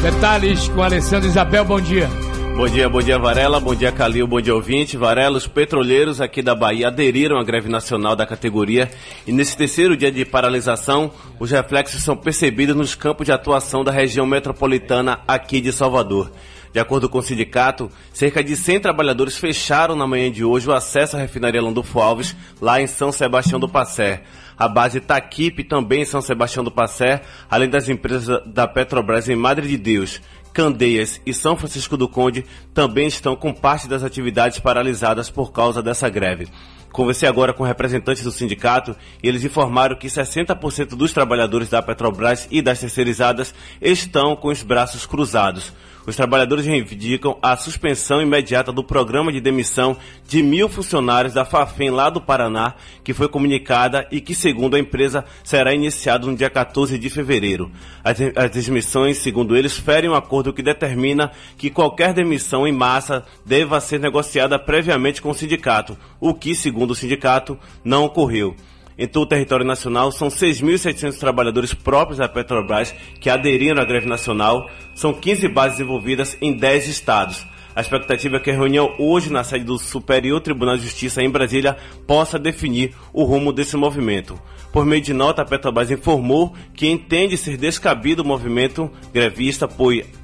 [0.02, 2.08] Detalhes com Alessandro Isabel, bom dia.
[2.56, 4.96] Bom dia, bom dia Varela, bom dia Calil, bom dia ouvinte.
[4.96, 8.90] Varela, os petroleiros aqui da Bahia aderiram à greve nacional da categoria
[9.26, 13.92] e nesse terceiro dia de paralisação, os reflexos são percebidos nos campos de atuação da
[13.92, 16.32] região metropolitana aqui de Salvador.
[16.78, 20.72] De acordo com o sindicato, cerca de 100 trabalhadores fecharam na manhã de hoje o
[20.72, 24.22] acesso à refinaria Landulfo Alves, lá em São Sebastião do Passé.
[24.56, 29.34] A base Taquipe também em São Sebastião do Passé, além das empresas da Petrobras em
[29.34, 30.20] Madre de Deus,
[30.52, 35.82] Candeias e São Francisco do Conde também estão com parte das atividades paralisadas por causa
[35.82, 36.46] dessa greve.
[36.92, 42.46] Conversei agora com representantes do sindicato e eles informaram que 60% dos trabalhadores da Petrobras
[42.52, 43.52] e das terceirizadas
[43.82, 45.72] estão com os braços cruzados.
[46.08, 49.94] Os trabalhadores reivindicam a suspensão imediata do programa de demissão
[50.26, 54.78] de mil funcionários da Fafem lá do Paraná, que foi comunicada e que, segundo a
[54.78, 57.70] empresa, será iniciado no dia 14 de fevereiro.
[58.02, 58.16] As,
[58.64, 64.00] demissões, segundo eles, ferem um acordo que determina que qualquer demissão em massa deva ser
[64.00, 68.56] negociada previamente com o sindicato, o que, segundo o sindicato, não ocorreu.
[68.98, 74.08] Em todo o território nacional, são 6.700 trabalhadores próprios da Petrobras que aderiram à greve
[74.08, 74.68] nacional.
[74.92, 77.46] São 15 bases envolvidas em 10 estados.
[77.76, 81.30] A expectativa é que a reunião hoje na sede do Superior Tribunal de Justiça em
[81.30, 81.76] Brasília
[82.08, 84.36] possa definir o rumo desse movimento.
[84.72, 89.68] Por meio de nota, a Petrobras informou que entende ser descabido o movimento grevista,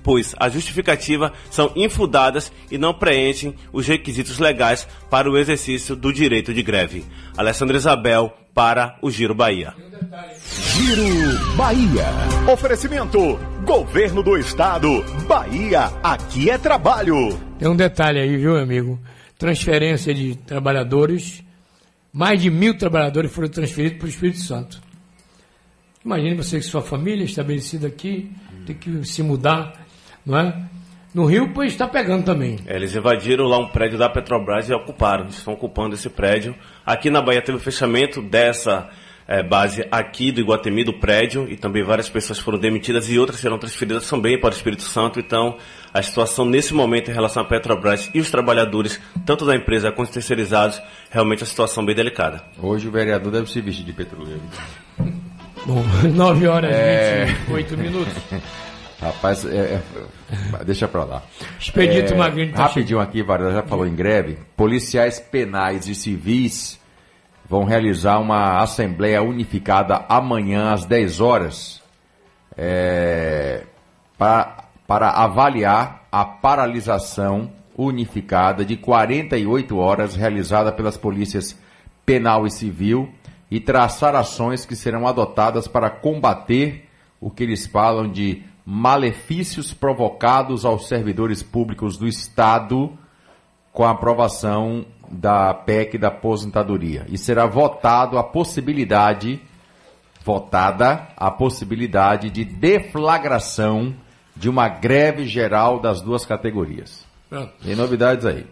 [0.03, 6.12] pois, as justificativas são infundadas e não preenchem os requisitos legais para o exercício do
[6.12, 7.05] direito de greve.
[7.37, 9.74] Alessandra Isabel, para o Giro Bahia.
[10.46, 12.07] Giro Bahia.
[12.50, 14.88] Oferecimento: Governo do Estado.
[15.26, 17.38] Bahia, aqui é trabalho.
[17.59, 18.98] Tem um detalhe aí, viu, amigo?
[19.36, 21.42] Transferência de trabalhadores.
[22.12, 24.80] Mais de mil trabalhadores foram transferidos para o Espírito Santo.
[26.05, 28.30] Imagine você que sua família estabelecida aqui,
[28.66, 29.72] tem que se mudar,
[30.24, 30.68] não é?
[31.14, 32.59] No Rio, pois está pegando também.
[32.66, 36.55] É, eles invadiram lá um prédio da Petrobras e ocuparam, estão ocupando esse prédio.
[36.85, 38.89] Aqui na Bahia teve o fechamento dessa
[39.26, 43.41] é, base aqui do Iguatemi, do prédio, e também várias pessoas foram demitidas e outras
[43.41, 45.18] serão transferidas também para o Espírito Santo.
[45.18, 45.57] Então,
[45.93, 50.12] a situação nesse momento em relação à Petrobras e os trabalhadores, tanto da empresa quanto
[50.12, 50.80] terceirizados,
[51.11, 52.43] realmente é uma situação bem delicada.
[52.59, 54.43] Hoje o vereador deve se vestir de petroleiro.
[55.66, 55.82] Bom,
[56.14, 57.24] 9 horas e É.
[57.47, 58.12] 28 minutos.
[59.05, 59.80] Rapaz, é,
[60.61, 61.22] é, deixa pra lá.
[61.61, 64.38] Expedito Magrini tá Rapidinho aqui, Varela já falou em greve.
[64.57, 66.80] Policiais penais e civis
[67.48, 71.82] vão realizar uma assembleia unificada amanhã às 10 horas
[72.57, 73.62] é,
[74.16, 81.59] pra- para avaliar a paralisação unificada de 48 horas realizada pelas polícias
[82.07, 83.11] penal e civil
[83.50, 86.88] e traçar ações que serão adotadas para combater
[87.20, 92.93] o que eles falam de malefícios provocados aos servidores públicos do Estado
[93.73, 97.05] com a aprovação da PEC da aposentadoria.
[97.09, 99.41] E será votado a possibilidade,
[100.25, 103.95] votada a possibilidade de deflagração
[104.35, 107.05] de uma greve geral das duas categorias.
[107.29, 107.53] Pronto.
[107.62, 108.47] Tem novidades aí.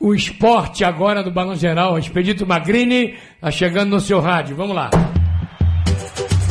[0.00, 4.54] O esporte agora do Balão Geral, Expedito Magrini, tá chegando no seu rádio.
[4.54, 4.90] Vamos lá.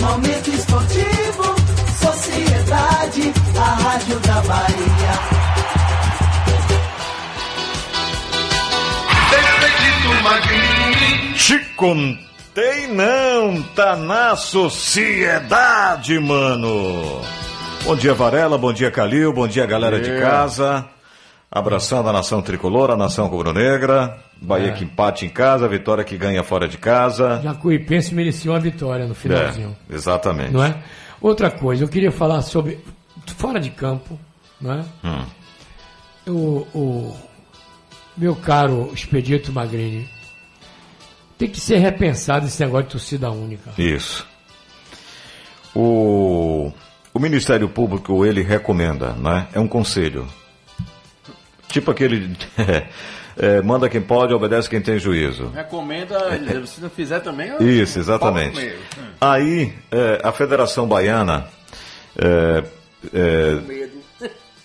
[0.02, 0.47] Momento
[3.98, 5.38] rádio da Bahia.
[11.36, 17.22] Te contei não, tá na sociedade, mano.
[17.84, 20.86] Bom dia, Varela, bom dia, Calil, bom dia, galera de casa.
[21.50, 24.18] Abraçando a nação tricolor, a nação rubro-negra.
[24.40, 24.72] Bahia É.
[24.74, 27.40] que empate em casa, vitória que ganha fora de casa.
[27.44, 29.76] Jacuipense merecia uma vitória no finalzinho.
[29.90, 30.52] É, exatamente.
[30.52, 30.76] Não é?
[31.20, 32.78] Outra coisa, eu queria falar sobre
[33.34, 34.20] fora de campo,
[34.60, 34.86] não é?
[35.04, 35.26] Hum.
[36.28, 37.18] O, o
[38.18, 40.10] meu caro Expedito Magrini,
[41.38, 43.72] tem que ser repensado esse negócio de torcida única.
[43.78, 44.26] Isso.
[45.76, 46.72] O,
[47.14, 49.48] o Ministério Público, ele recomenda, né?
[49.54, 50.28] É um conselho.
[51.68, 52.36] Tipo aquele...
[53.38, 55.50] é, manda quem pode, obedece quem tem juízo.
[55.50, 56.18] Recomenda,
[56.66, 57.50] se não fizer também...
[57.50, 58.74] eu- Isso, exatamente.
[59.22, 61.46] Aí, é, a Federação Baiana...
[62.18, 62.64] é,
[63.14, 63.88] é,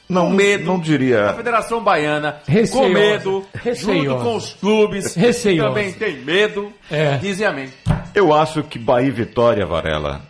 [0.09, 0.31] não,
[0.65, 1.31] não diria...
[1.31, 2.87] A Federação Baiana, Receiosa.
[2.87, 4.05] com medo, Receiosa.
[4.09, 5.69] junto com os clubes, Receiosa.
[5.69, 7.17] também tem medo, É.
[7.17, 7.69] dizem amém.
[8.15, 10.21] Eu acho que Bahia e Vitória, Varela,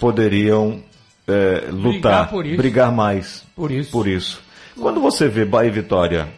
[0.00, 0.82] poderiam
[1.28, 2.56] é, lutar, por isso.
[2.56, 3.92] brigar mais Por isso.
[3.92, 4.42] por isso.
[4.80, 6.28] Quando você vê Bahia e Vitória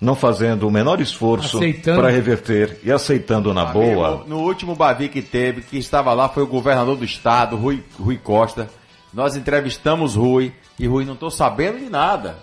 [0.00, 5.22] não fazendo o menor esforço para reverter e aceitando na boa, no último Bavi que
[5.22, 8.68] teve, que estava lá foi o governador do estado, Rui, Rui Costa.
[9.12, 12.36] Nós entrevistamos Rui e Rui não estou sabendo de nada.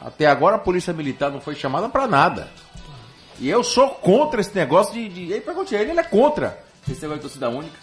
[0.00, 2.48] Até agora a polícia militar não foi chamada para nada.
[3.40, 5.08] E eu sou contra esse negócio de.
[5.08, 7.78] de ele perguntei ele, ele é contra esse negócio de torcida única.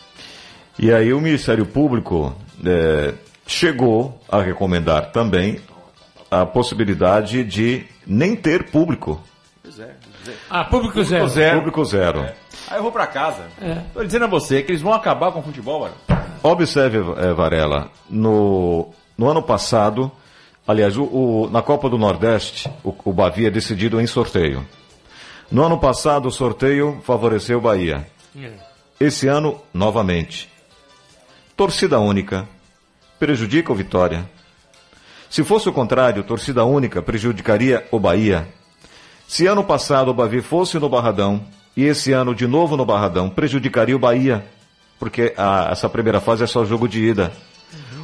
[0.78, 3.14] E aí o Ministério Público é,
[3.46, 5.60] chegou a recomendar também
[6.30, 9.22] a possibilidade de nem ter público.
[9.62, 9.96] Pois é.
[10.50, 11.28] Ah, público zero.
[11.28, 11.58] zero.
[11.58, 12.22] Público zero.
[12.70, 13.48] Aí eu vou para casa.
[13.62, 13.82] É.
[13.94, 15.96] Tô dizendo a você que eles vão acabar com o futebol, mano.
[16.44, 20.12] Observe, eh, Varela, no, no ano passado,
[20.68, 24.66] aliás, o, o- na Copa do Nordeste, o, o Bahia é decidido em sorteio.
[25.52, 28.08] No ano passado, o sorteio favoreceu o Bahia.
[29.00, 30.50] Esse ano, novamente.
[31.56, 32.48] Torcida única
[33.20, 34.28] prejudica o Vitória.
[35.30, 38.48] Se fosse o contrário, torcida única prejudicaria o Bahia.
[39.28, 41.42] Se ano passado o Bavi fosse no Barradão
[41.78, 44.44] e esse ano de novo no Barradão, prejudicaria o Bahia,
[45.02, 47.32] porque a- essa primeira fase é só jogo de ida.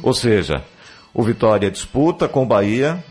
[0.02, 0.64] Ou seja,
[1.14, 3.04] o Vitória disputa com o Bahia,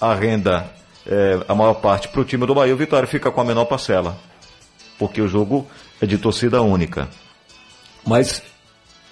[0.00, 0.70] a renda,
[1.04, 3.64] é, a maior parte para o time do Bahia, o Vitória fica com a menor
[3.64, 4.16] parcela,
[5.00, 5.66] porque o jogo
[6.00, 7.08] é de torcida única.
[8.06, 8.40] Mas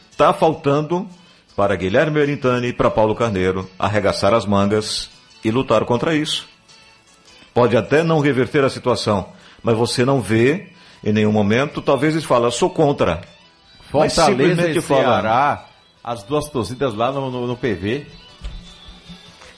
[0.09, 1.09] está faltando
[1.57, 5.11] para Guilherme Berintani e para Paulo Carneiro arregaçar as mangas
[5.43, 6.49] e lutar contra isso.
[7.53, 9.31] Pode até não reverter a situação,
[9.65, 10.69] mas você não vê
[11.03, 13.21] em nenhum momento, talvez eles falem, sou contra.
[13.93, 15.67] Mas Fortaleza e Ceará,
[16.03, 18.07] as duas torcidas lá no, no, no PV.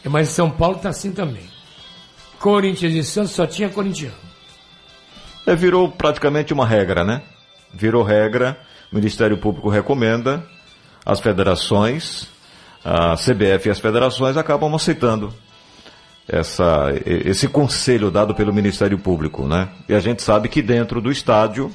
[0.05, 1.45] É, Mas em São Paulo tá assim também.
[2.39, 4.17] Corinthians e Santos só tinha corintiano.
[5.47, 7.23] É, virou praticamente uma regra, né?
[7.73, 8.59] Virou regra,
[8.91, 10.45] O Ministério Público recomenda,
[11.05, 12.29] as federações,
[12.85, 15.33] a CBF e as federações acabam aceitando
[16.29, 19.69] essa, esse conselho dado pelo Ministério Público, né?
[19.89, 21.75] E a gente sabe que dentro do estádio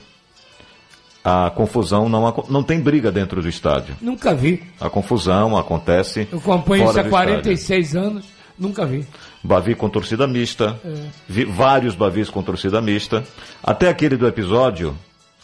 [1.28, 3.98] a confusão não, não tem briga dentro do estádio.
[4.00, 4.64] Nunca vi.
[4.80, 6.26] A confusão acontece.
[6.32, 8.26] Eu acompanho isso há do 46 anos,
[8.58, 9.06] nunca vi.
[9.44, 10.80] Bavi com torcida mista.
[10.86, 10.94] É.
[11.28, 13.26] Vi vários Bavis com torcida mista.
[13.62, 14.98] Até aquele do episódio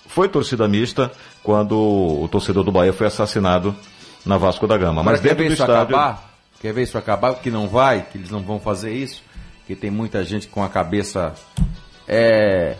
[0.08, 1.12] foi torcida mista
[1.44, 3.76] quando o torcedor do Bahia foi assassinado
[4.26, 5.04] na Vasco da Gama.
[5.04, 5.98] Mas quer dentro ver do isso estádio.
[5.98, 6.34] acabar?
[6.62, 7.36] Quer ver isso acabar?
[7.36, 9.22] Que não vai, que eles não vão fazer isso?
[9.68, 11.34] Que tem muita gente com a cabeça.
[12.08, 12.78] É.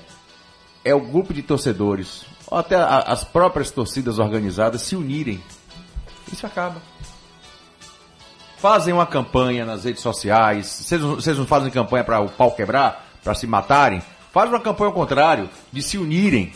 [0.86, 5.44] É o grupo de torcedores, ou até a- as próprias torcidas organizadas se unirem.
[6.32, 6.80] Isso acaba.
[8.58, 10.68] Fazem uma campanha nas redes sociais.
[10.68, 13.06] Vocês não- vocês não fazem campanha para o pau quebrar?
[13.24, 14.02] Para se matarem?
[14.32, 16.54] Faz uma campanha ao contrário, de se unirem.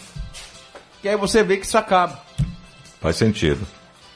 [1.04, 2.22] E aí você vê que isso acaba.
[3.02, 3.66] Faz sentido.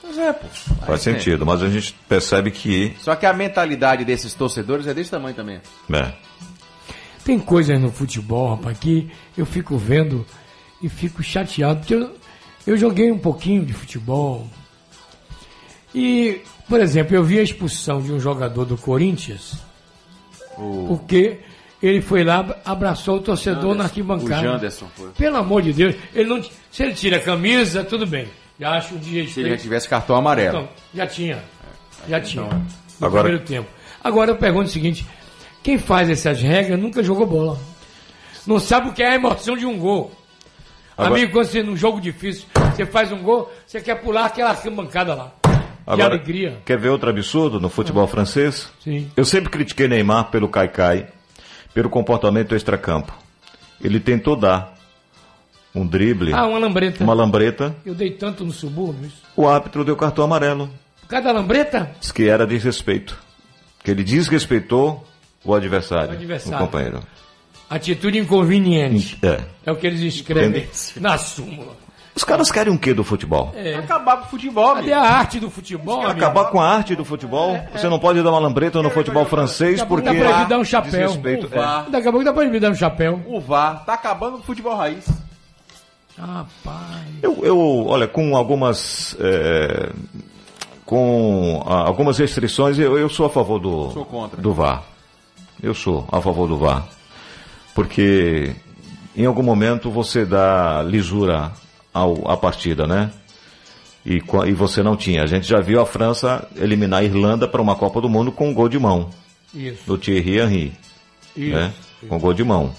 [0.03, 0.47] Mas é, pô.
[0.85, 1.45] Faz Aí, sentido.
[1.45, 2.95] Mas a gente percebe que.
[2.99, 5.61] Só que a mentalidade desses torcedores é desse tamanho também.
[5.89, 6.13] né,
[7.23, 10.25] Tem coisas no futebol, rapaz, que eu fico vendo
[10.81, 11.79] e fico chateado.
[11.79, 12.11] Porque eu,
[12.65, 14.47] eu joguei um pouquinho de futebol.
[15.93, 19.55] E, por exemplo, eu vi a expulsão de um jogador do Corinthians.
[20.87, 21.39] Porque
[21.81, 24.41] ele foi lá, abraçou o torcedor na arquibancada.
[24.41, 25.09] O Janderson foi.
[25.11, 28.27] Pelo amor de Deus, ele não, se ele tira a camisa, tudo bem.
[28.59, 30.59] Já acho um dia Se ele já tivesse cartão amarelo.
[30.59, 31.43] Então, já tinha.
[32.07, 32.45] Já tinha.
[32.45, 32.65] então,
[32.99, 33.67] no Agora- primeiro tempo.
[34.03, 35.05] Agora eu pergunto o seguinte:
[35.63, 37.59] quem faz essas regras nunca jogou bola.
[38.45, 40.11] Não sabe o que é a emoção de um gol.
[41.05, 42.45] Agora- Amigo, quando você num jogo difícil,
[42.75, 45.31] você faz um gol, você quer pular aquela arquibancada lá.
[45.43, 45.51] de
[45.87, 46.59] Agora, alegria.
[46.65, 48.71] Quer ver outro absurdo no futebol francês?
[48.79, 49.09] Sim.
[49.17, 51.07] Eu sempre critiquei Neymar pelo caicai,
[51.73, 53.11] pelo comportamento extracampo.
[53.83, 54.75] Ele tentou dar
[55.73, 57.03] um drible, Ah, uma lambreta.
[57.03, 57.75] uma lambreta.
[57.85, 59.07] Eu dei tanto no subúrbio.
[59.07, 59.21] isso.
[59.35, 60.69] O árbitro deu cartão amarelo.
[61.07, 61.91] Cada lambreta?
[61.99, 63.17] Diz que era desrespeito.
[63.83, 65.03] Que ele desrespeitou
[65.43, 66.57] o adversário, O adversário.
[66.57, 66.99] o companheiro.
[67.71, 69.17] Atitude inconveniente.
[69.23, 69.39] É.
[69.65, 70.67] É o que eles escrevem
[70.97, 71.79] na súmula.
[72.13, 73.53] Os caras querem o que do futebol?
[73.55, 73.75] É.
[73.75, 76.11] Acabar com o futebol, Cadê a arte do futebol, amigo?
[76.11, 77.57] Acabar com a arte do futebol?
[77.73, 80.59] Você não pode dar uma lambreta no futebol francês Daqui porque dá pra ele dar
[80.59, 80.91] um chapéu.
[80.91, 81.45] desrespeito.
[81.45, 81.89] O VAR.
[81.89, 83.21] Daqui a pouco dá pra ele me dar um chapéu.
[83.25, 85.07] O VAR tá acabando com o futebol raiz.
[86.17, 87.07] Rapaz.
[87.23, 89.93] Eu, eu, olha, com algumas é,
[90.85, 94.41] com ah, algumas restrições, eu, eu sou a favor do, Sou contra.
[94.41, 94.83] do VAR.
[95.63, 96.85] Eu sou a favor do VAR.
[97.73, 98.51] Porque
[99.15, 101.51] em algum momento você dá lisura
[101.93, 103.11] ao, à partida, né?
[104.05, 105.23] E, e você não tinha.
[105.23, 108.49] A gente já viu a França eliminar a Irlanda para uma Copa do Mundo com
[108.49, 109.09] um gol de mão,
[109.53, 109.83] Isso.
[109.85, 110.73] do Thierry Henry.
[111.35, 111.55] Isso.
[111.55, 111.71] né?
[112.09, 112.73] Com gol de mão.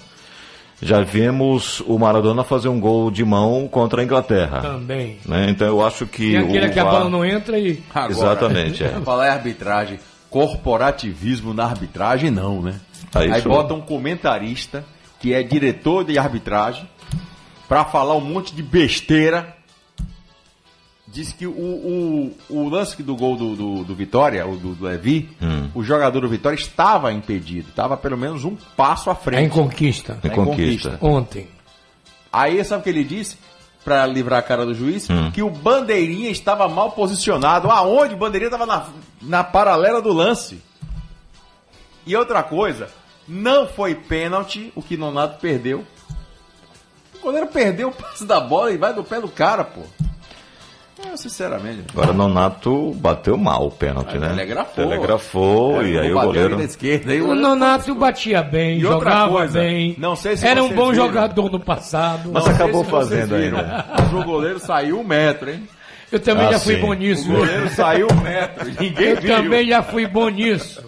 [0.81, 4.63] Já vimos o Maradona fazer um gol de mão contra a Inglaterra.
[4.63, 5.19] Também.
[5.25, 5.47] né?
[5.49, 6.33] Então eu acho que.
[6.33, 7.81] Tem aquele o que a bola não entra e.
[7.95, 8.89] Agora, Exatamente, é.
[9.05, 10.01] Falar em arbitragem,
[10.33, 12.81] corporativismo na arbitragem, não, né?
[13.15, 14.85] Aí Aí bota um comentarista
[15.21, 16.89] que é diretor de arbitragem
[17.69, 19.55] pra falar um monte de besteira.
[21.07, 24.85] Diz que o, o, o lance do gol do, do, do Vitória, o do, do
[24.87, 25.69] Levi, Hum.
[25.75, 29.45] o jogador do Vitória estava impedido, estava pelo menos um passo à É frente.
[29.45, 30.19] em conquista.
[30.25, 30.99] Em Em conquista.
[31.03, 31.49] Ontem.
[32.33, 33.37] Aí sabe o que ele disse?
[33.85, 35.09] Pra livrar a cara do juiz?
[35.11, 35.31] Hum.
[35.33, 37.71] Que o Bandeirinha estava mal posicionado.
[37.71, 38.15] Aonde?
[38.15, 38.87] O Bandeirinha estava na,
[39.21, 40.63] na paralela do lance.
[42.07, 42.89] E outra coisa,
[43.27, 45.85] não foi pênalti o que Nonato perdeu.
[47.17, 49.83] O goleiro perdeu o passe da bola e vai do pé do cara, pô.
[51.11, 51.85] Eu, sinceramente.
[51.93, 54.29] Agora Nonato bateu mal o pênalti, né?
[54.29, 54.75] telegrafou.
[54.89, 56.61] Telegrafou, e aí o goleiro.
[56.63, 59.95] esquerda, aí o O goleiro- Nonato batia bem, E outra jogava coisa, bem.
[59.99, 61.07] não sei se Era um bom viram.
[61.07, 62.31] jogador no passado.
[62.33, 63.85] Mas Não acabou fazendo aí, né?
[63.99, 65.69] Mas o goleiro saiu um metro, hein?
[66.11, 66.81] Eu também Ah, já fui sim.
[66.83, 67.31] bom nisso.
[67.31, 68.69] O goleiro saiu um metro.
[68.81, 69.37] Ninguém Eu viu.
[69.37, 70.83] também já fui bom nisso.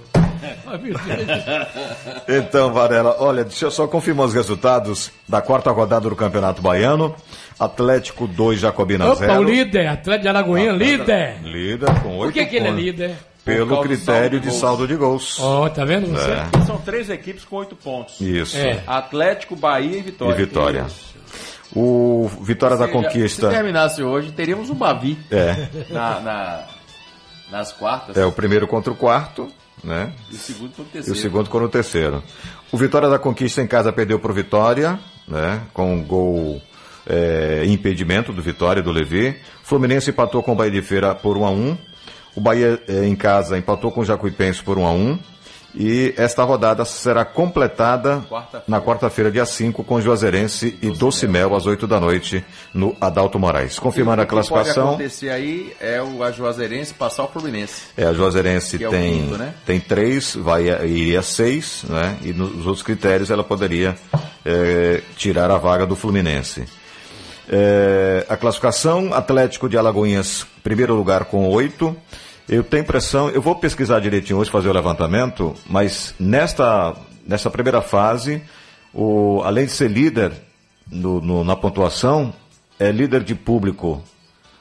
[2.28, 7.14] Então, Varela, olha, deixa eu só confirmar os resultados da quarta rodada do Campeonato Baiano.
[7.58, 9.38] Atlético 2, Jacobina Opa, 0.
[9.40, 11.36] o líder, Atlético de Alagoinha, líder.
[11.42, 13.14] Líder com 8 Por que, que ele é líder?
[13.44, 15.38] Pelo critério de saldo de gols.
[15.38, 16.30] Ó, tá vendo você?
[16.30, 18.18] É, São três equipes com oito pontos.
[18.20, 18.56] isso.
[18.56, 18.82] É.
[18.86, 20.34] Atlético, Bahia e E Vitória.
[20.34, 20.86] Vitória.
[21.76, 23.48] O Vitória da seja, Conquista.
[23.50, 26.66] Se terminasse hoje, teríamos o Bavi É, na, na-
[27.50, 28.16] nas quartas.
[28.16, 29.48] é o primeiro contra o quarto,
[29.82, 30.12] né?
[30.30, 31.18] E o segundo contra o E terceiro.
[31.18, 32.22] o segundo contra o terceiro.
[32.72, 34.98] O Vitória da Conquista em casa perdeu para o Vitória,
[35.28, 35.60] né?
[35.74, 36.62] Com um gol
[37.06, 39.36] é, impedimento do Vitória do Levi.
[39.62, 41.78] Fluminense empatou com o Bahia de Feira por 1 a 1
[42.36, 45.18] O Bahia é, em casa empatou com o Jacuipense por 1 a 1
[45.76, 48.64] E esta rodada será completada Quarta-feira.
[48.68, 53.78] na quarta-feira, dia 5, com Juazeirense e Docimel às 8 da noite no Adalto Moraes.
[53.78, 54.90] Confirmando a O que pode classificação.
[54.90, 57.82] acontecer aí é o a Juazeirense passar o Fluminense.
[57.96, 59.52] É, a Juazeirense Que é tem, quinto, né?
[59.66, 62.18] tem três, vai, iria seis, né?
[62.22, 63.96] E nos outros critérios ela poderia
[64.44, 66.64] eh, tirar a vaga do Fluminense.
[67.48, 71.96] Eh, a classificação, Atlético de Alagoinhas, primeiro lugar com oito.
[72.48, 76.94] Eu tenho impressão, eu vou pesquisar direitinho hoje, fazer o levantamento, mas nesta,
[77.26, 78.42] nessa primeira fase,
[78.92, 80.32] o, além de ser líder
[80.90, 82.32] no- no- na pontuação,
[82.78, 84.02] é líder de público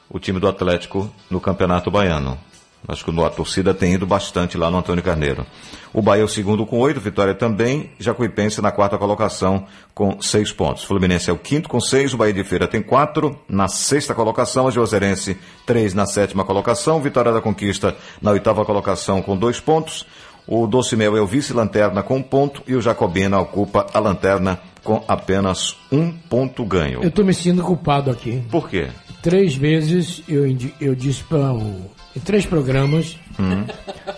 [0.08, 2.38] o time do Atlético no Campeonato Baiano.
[2.86, 5.46] Acho que a torcida tem ido bastante lá no Antônio Carneiro.
[5.92, 10.52] O Bahia é o segundo com oito, Vitória também, Jacuipense na quarta colocação com seis
[10.52, 10.84] pontos.
[10.84, 14.66] Fluminense é o quinto com seis, o Bahia de Feira tem quatro, na sexta colocação,
[14.66, 20.04] a Juazeirense três na sétima colocação, Vitória da Conquista na oitava colocação com dois pontos,
[20.46, 24.60] o Doce Mel é o vice-lanterna com um ponto e o Jacobina ocupa a lanterna
[24.82, 27.02] com apenas um ponto ganho.
[27.02, 28.42] Eu tô me sentindo culpado aqui.
[28.50, 28.88] Por quê?
[29.22, 30.44] Três vezes eu,
[30.78, 31.90] eu disse para o.
[32.16, 33.64] Em três programas, Hum.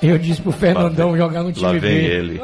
[0.03, 1.79] eu disse pro Fernandão jogar no time Lá B.
[1.81, 2.41] vem ele.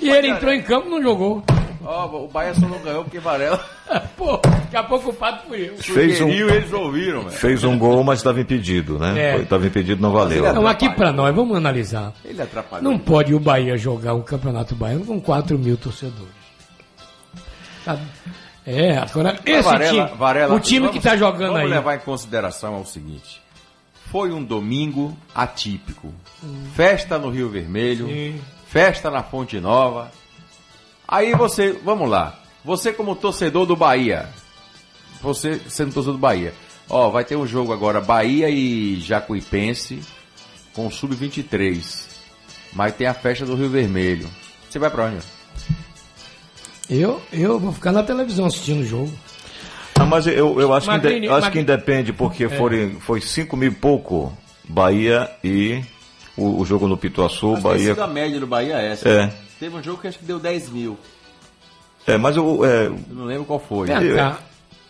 [0.00, 1.42] e ele entrou em campo e não jogou.
[1.86, 3.62] Ó, o Bahia só não ganhou porque Varela
[4.16, 5.76] Pô, daqui a pouco o pato fui eu.
[5.76, 7.32] Fez um- eles ouviram, velho.
[7.32, 9.34] Fez um gol, mas estava impedido, né?
[9.34, 9.36] É.
[9.38, 10.50] Estava impedido, não valeu.
[10.54, 12.12] Não, aqui pra nós, vamos analisar.
[12.24, 12.90] Ele atrapalhou.
[12.90, 16.32] Não pode o Bahia jogar o Campeonato Baiano com 4 mil torcedores.
[17.84, 17.98] Tá?
[18.66, 21.68] É, agora, esse Varela, time, Varela, o time que vamos- tá jogando vamos aí.
[21.68, 23.42] levar em consideração é o seguinte.
[24.14, 26.14] Foi um domingo atípico.
[26.76, 28.40] Festa no Rio Vermelho, Sim.
[28.64, 30.12] festa na Fonte Nova.
[31.08, 32.38] Aí você, vamos lá.
[32.64, 34.28] Você como torcedor do Bahia,
[35.20, 36.54] você sendo torcedor do Bahia,
[36.88, 40.00] ó, vai ter um jogo agora Bahia e Jacuipense
[40.74, 42.06] com o sub-23.
[42.72, 44.30] Mas tem a festa do Rio Vermelho.
[44.70, 45.24] Você vai pra onde?
[46.88, 49.12] Eu, eu vou ficar na televisão assistindo o jogo.
[49.98, 52.48] Ah, mas eu, eu acho, que, Magrini- inde- acho Mag- que independe, porque É.
[52.48, 54.36] forem, foi 5 mil e pouco
[54.68, 55.82] Bahia e
[56.36, 57.94] o, o jogo no Pituaçu, Acho que tem Bahia.
[57.94, 59.08] sido a média do Bahia é essa.
[59.08, 59.32] É.
[59.60, 60.98] Teve um jogo que acho que deu 10 mil.
[62.06, 63.86] É, mas eu, é, Eu não lembro qual foi.
[63.86, 64.38] Vem cá.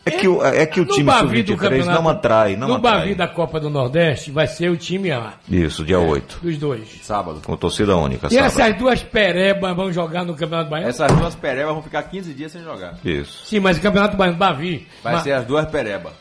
[0.07, 2.69] É que, o- é que o No time Bavi do sub-23 campeonato- não atrai, não
[2.69, 2.93] no atrai.
[2.99, 6.39] Bavi da Copa do Nordeste vai ser o time A, Isso, dia 8.
[6.43, 6.89] dos dois.
[7.03, 7.41] Sábado.
[7.45, 8.47] Com torcida única, E sábado.
[8.47, 10.91] essas duas perebas vão jogar no Campeonato Baiano?
[10.91, 12.95] Essas duas perebas vão ficar 15 dias sem jogar.
[13.05, 13.47] Isso.
[13.47, 14.87] Sim, mas o Campeonato Baiano, Bavi.
[15.03, 16.13] Vai ma- ser as duas perebas.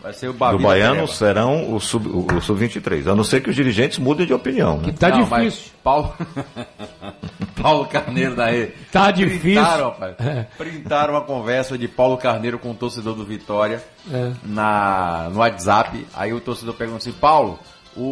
[0.00, 1.12] Vai ser o Bavi Do Baiano pereba.
[1.12, 3.06] serão o sub- o o sub-23.
[3.08, 4.78] a não ser que os dirigentes mudem de opinião.
[4.78, 4.94] Né?
[4.98, 5.36] Tá Não, difícil.
[5.44, 6.14] mas Paulo...
[7.60, 8.72] Paulo Carneiro daí.
[8.92, 9.40] Tá difícil.
[9.40, 10.14] Printaram, rapaz.
[10.20, 10.46] É.
[10.56, 13.82] Printaram uma conversa de Paulo Carneiro com o torcedor do Vitória
[14.12, 14.32] É.
[14.44, 16.06] na, no WhatsApp.
[16.14, 17.58] Aí o torcedor perguntou assim, Paulo,
[17.96, 18.02] o,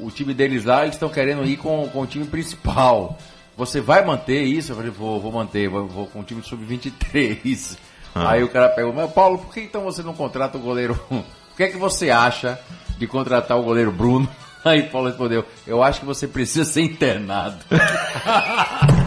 [0.00, 3.18] o, o time deles lá, eles estão querendo ir com, com o time principal.
[3.56, 4.72] Você vai manter isso?
[4.72, 7.76] Eu falei, vou, vou manter, vou, vou com o time sub-23.
[8.14, 8.30] Ah.
[8.30, 10.98] Aí o cara perguntou, mas Paulo, por que então você não contrata o goleiro?
[11.50, 12.56] O que é que você acha
[12.98, 14.28] de contratar o goleiro Bruno?
[14.64, 17.56] Aí Paulo respondeu, eu acho que você precisa ser internado.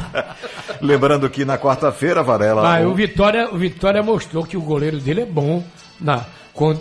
[0.81, 2.61] Lembrando que na quarta-feira, Varela.
[2.61, 5.63] Mas o- o Vitória, o Vitória mostrou que o goleiro dele é bom
[5.99, 6.25] na,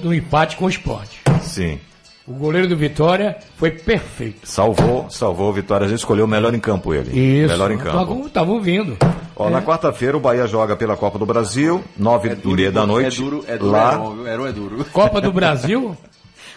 [0.03, 1.21] no empate com o esporte.
[1.43, 1.79] Sim.
[2.27, 4.47] O goleiro do Vitória foi perfeito.
[4.47, 5.87] Salvou, salvou o Vitória.
[5.87, 7.11] A gente escolheu o melhor em campo ele.
[7.43, 7.53] Isso.
[7.53, 8.27] Melhor em campo.
[8.27, 8.97] Estavam ouvindo.
[9.35, 13.19] Ó, Na quarta-feira o Bahia joga pela Copa do Brasil, nove e meia da noite.
[13.19, 14.33] É duro, é duro, lá, é?
[14.33, 14.85] Herói é duro.
[14.93, 15.97] Copa do Brasil,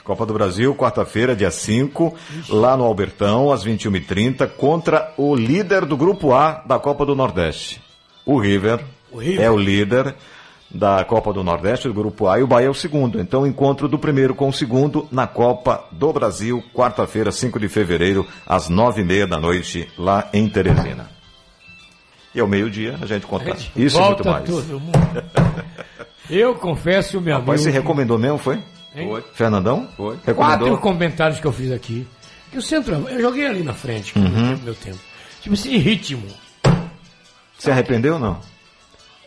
[0.03, 2.13] Copa do Brasil, quarta-feira, dia 5,
[2.49, 7.81] lá no Albertão, às 21h30, contra o líder do Grupo A da Copa do Nordeste.
[8.25, 9.41] O River, O River.
[9.45, 10.13] é o líder
[10.69, 13.21] da Copa do Nordeste, do Grupo A, e o Bahia é o segundo.
[13.21, 18.27] Então, encontro do primeiro com o segundo na Copa do Brasil, quarta-feira, 5 de fevereiro,
[18.45, 21.09] às 9h30 da noite, lá em Teresina.
[22.35, 24.49] E ao meio-dia a gente conta isso e muito mais.
[26.30, 27.84] Eu confesso, meu Rapaz, você amigo.
[27.84, 28.59] recomendou mesmo, foi?
[28.95, 29.07] Hein?
[29.07, 29.24] Foi.
[29.34, 29.88] Fernandão?
[29.98, 30.18] Foi.
[30.36, 32.07] Quatro comentários que eu fiz aqui.
[32.52, 34.24] Que o centro, eu joguei ali na frente, Uhum.
[34.30, 34.99] no tempo, meu tempo.
[35.41, 36.28] Tipo assim, ritmo.
[37.57, 38.40] Se arrependeu ou não?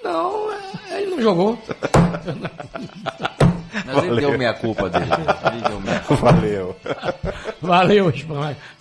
[0.05, 1.59] Não, é, ele não jogou.
[3.85, 5.07] Mas ele deu minha culpa dele.
[5.53, 6.77] Ele deu minha Valeu.
[7.61, 8.13] Valeu.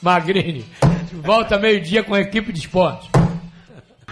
[0.01, 0.65] Magrini.
[1.13, 3.09] Volta meio-dia com a equipe de esporte.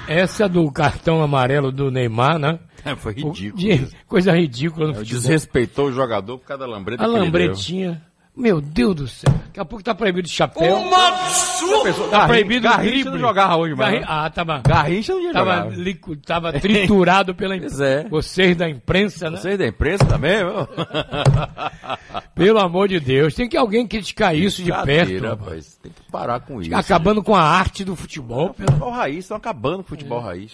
[0.08, 2.60] Essa do cartão amarelo do Neymar, né?
[2.86, 3.58] É, foi O- ridículo.
[3.62, 5.04] de- coisa ridícula futebol.
[5.22, 8.02] Desrespeitou o jogador por causa da lambreta A lambretinha.
[8.36, 9.32] Meu Deus do céu.
[9.46, 10.76] Daqui a pouco tá proibido de chapéu.
[10.78, 12.10] Um absurdo!
[12.10, 13.12] Tá proibido o Garrincha drible.
[13.12, 14.08] não jogava hoje Garrin- não.
[14.10, 14.62] Ah, tava.
[14.68, 16.18] Garrincha não ia tava, jogar.
[16.26, 17.86] tava triturado pela imprensa.
[17.86, 18.10] é.
[18.10, 19.38] Vocês da imprensa, né?
[19.38, 20.68] Vocês da imprensa também, meu?
[22.36, 23.34] Pelo amor de Deus.
[23.36, 25.24] Tem que alguém criticar isso de perto.
[25.26, 25.76] rapaz.
[25.82, 26.76] Tem que parar com isso.
[26.76, 28.54] Acabando com a arte do futebol.
[28.54, 30.54] pelo- Futebol raiz, estão acabando com o futebol raiz.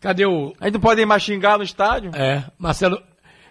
[0.00, 0.52] Cadê o.
[0.60, 2.10] A gente não pode mais xingar no estádio?
[2.14, 3.00] É, Marcelo.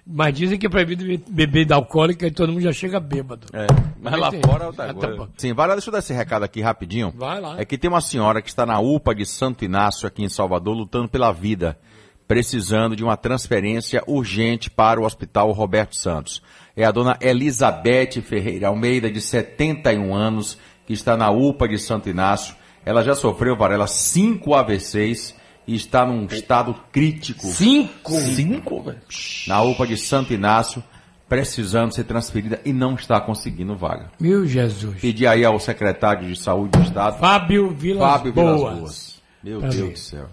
[0.08, 3.48] Mas dizem que é proibido bebida alcoólica e todo mundo já chega bêbado.
[3.52, 3.66] É,
[4.00, 5.16] mas lá tem- fora é outra Ah, tá coisa.
[5.18, 5.28] bom.
[5.36, 7.12] Sim, vai lá, deixa eu dar esse recado aqui rapidinho.
[7.18, 7.60] Vai lá.
[7.60, 10.76] É que tem uma senhora que está na UPA de Santo Inácio aqui em Salvador
[10.78, 11.76] lutando pela vida,
[12.28, 16.42] precisando de uma transferência urgente para o Hospital Roberto Santos.
[16.76, 22.10] É a dona Elizabeth Ferreira Almeida, de 71 anos, que está na UPA de Santo
[22.10, 22.56] Inácio.
[22.86, 25.36] Ela já sofreu, Varela, cinco AVCs
[25.68, 27.48] e está num estado crítico.
[27.48, 28.12] Cinco?
[28.14, 29.00] Cinco, velho?
[29.48, 30.84] Na UPA de Santo Inácio,
[31.28, 34.12] precisando ser transferida e não está conseguindo vaga.
[34.20, 35.00] Meu Jesus.
[35.02, 38.80] Pedir aí ao secretário de Saúde do Estado, Fábio Vilas Fábio Vilas Boas.
[38.80, 39.22] Boas.
[39.44, 39.92] Meu Pra Deus ver.
[39.94, 40.30] do céu.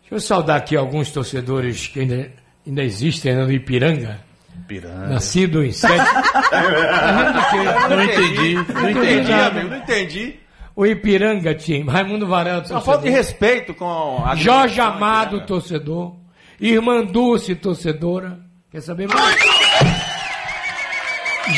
[0.00, 2.30] Deixa eu saudar aqui alguns torcedores que ainda,
[2.66, 4.20] ainda existem né, no Ipiranga.
[4.68, 5.08] Piranga.
[5.08, 5.94] Nascido em 7.
[7.88, 10.34] Não entendi, não entendi, amigo, não entendi.
[10.74, 11.90] O Ipiranga, time.
[11.90, 12.82] Raimundo Varela, Uma torcedor.
[12.84, 16.16] falta de respeito com a Jorge Amado, torcedor.
[16.60, 18.38] Irmã Dulce, torcedora.
[18.70, 19.36] Quer saber mais?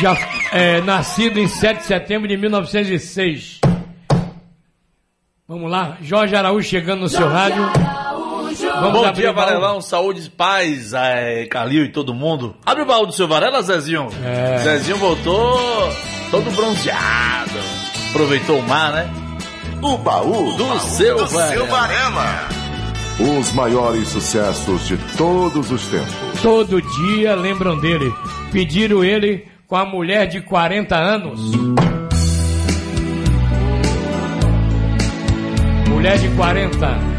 [0.01, 0.17] Já
[0.53, 3.61] é, nascido em 7 de setembro de 1906.
[5.47, 7.63] Vamos lá, Jorge Araújo chegando no seu rádio.
[8.81, 9.33] Vamos Bom dia.
[9.33, 9.81] Varelão.
[9.81, 12.57] Saúde, paz, é, Calil e todo mundo.
[12.65, 14.09] Abre o baú do seu Varela, Zezinho.
[14.25, 14.59] É.
[14.59, 15.59] Zezinho voltou
[16.31, 17.74] todo bronzeado.
[18.15, 19.13] Aproveitou o mar, né?
[19.83, 22.49] O baú do, seu, do seu Varela.
[23.19, 26.41] Os maiores sucessos de todos os tempos.
[26.41, 28.15] Todo dia lembram dele.
[28.53, 31.41] Pediram ele com a mulher de 40 anos.
[35.89, 37.14] Mulher de 40.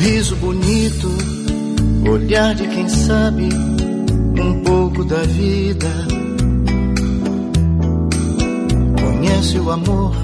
[0.00, 1.08] Sorriso bonito,
[2.10, 3.50] olhar de quem sabe
[4.40, 5.86] um pouco da vida.
[8.98, 10.16] Conhece o amor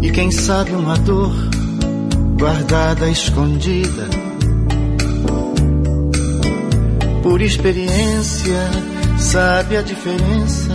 [0.00, 1.30] e quem sabe uma dor
[2.38, 4.08] guardada, escondida.
[7.22, 8.70] Por experiência,
[9.18, 10.72] sabe a diferença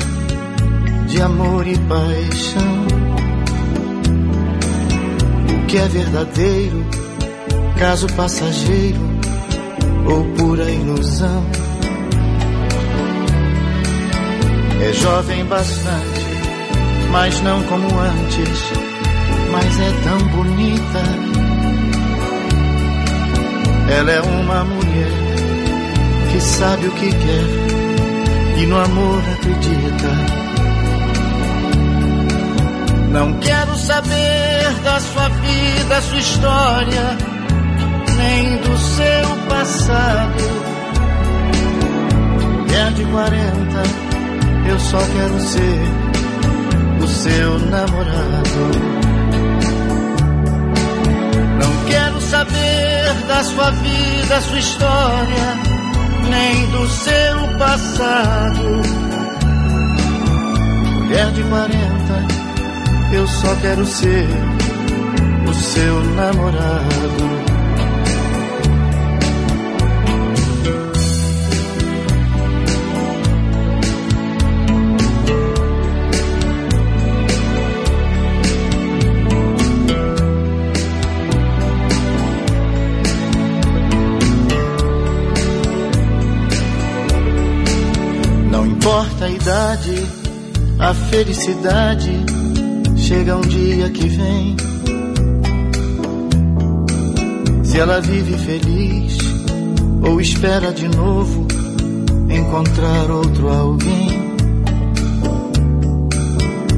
[1.07, 2.85] de amor e paixão.
[5.49, 7.04] O que é verdadeiro
[7.77, 8.99] caso passageiro
[10.07, 11.45] ou pura ilusão.
[14.81, 16.25] É jovem bastante,
[17.11, 18.71] mas não como antes,
[19.51, 21.01] mas é tão bonita.
[23.97, 25.11] Ela é uma mulher
[26.31, 30.35] que sabe o que quer e no amor acredita.
[33.11, 37.34] Não quero saber da sua vida, sua história
[38.17, 40.43] nem do seu passado.
[42.59, 43.83] Mulher de 40,
[44.69, 46.05] eu só quero ser
[47.01, 48.95] o seu namorado.
[51.59, 55.57] Não quero saber da sua vida, sua história,
[56.29, 58.81] nem do seu passado.
[60.93, 61.95] Mulher de 40,
[63.13, 64.27] eu só quero ser
[65.47, 67.34] o seu namorado.
[89.25, 90.07] Importa a idade,
[90.79, 92.11] a felicidade
[92.95, 94.55] chega um dia que vem.
[97.63, 99.17] Se ela vive feliz
[100.01, 101.47] ou espera de novo
[102.29, 104.35] encontrar outro alguém.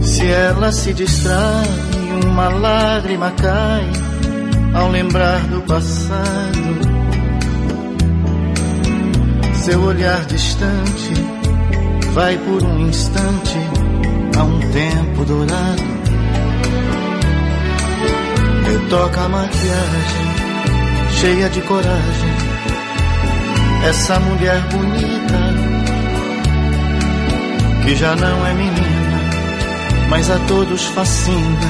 [0.02, 1.68] Se ela se distrai,
[2.26, 3.92] uma lágrima cai
[4.74, 6.88] ao lembrar do passado.
[9.54, 11.37] Seu olhar distante
[12.18, 13.60] vai por um instante
[14.40, 15.84] a um tempo dourado.
[18.66, 20.26] Retoca a maquiagem,
[21.12, 22.32] cheia de coragem.
[23.88, 25.38] Essa mulher bonita,
[27.86, 29.20] que já não é menina,
[30.10, 31.70] mas a todos fascina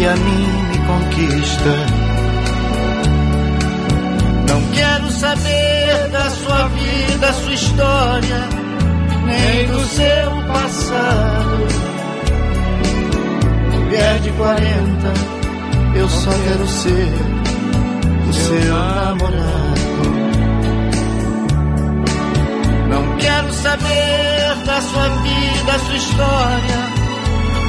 [0.00, 1.76] e a mim me conquista.
[4.48, 8.63] Não quero saber da sua vida, sua história,
[9.34, 11.68] nem do seu passado.
[13.72, 15.12] Mulher de 40,
[15.96, 17.14] eu só quero ser
[18.28, 19.74] o seu namorado.
[22.88, 26.80] Não quero saber da sua vida, sua história,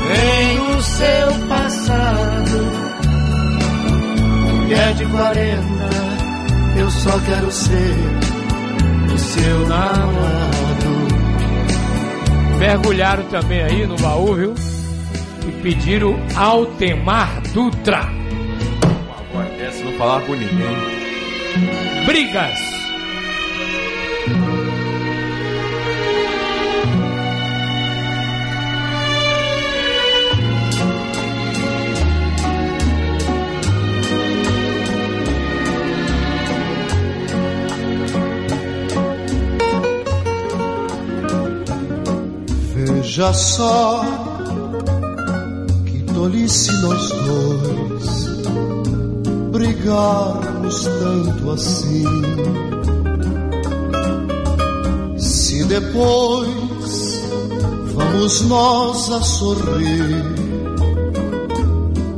[0.10, 2.86] nem o seu passado.
[4.54, 5.66] Mulher de 40,
[6.78, 7.96] eu só quero ser
[9.14, 10.55] o seu namorado.
[12.57, 14.56] Mergulharam também aí no baú, viu?
[15.48, 17.99] E pediram Altemar Dutra.
[17.99, 20.77] Agora essa não falar com ninguém.
[22.06, 22.74] Brigas.
[43.16, 44.02] Veja só
[45.86, 48.28] que tolice nós dois
[49.54, 52.04] brigarmos tanto assim.
[55.18, 57.22] Se depois
[57.94, 60.26] vamos nós a sorrir,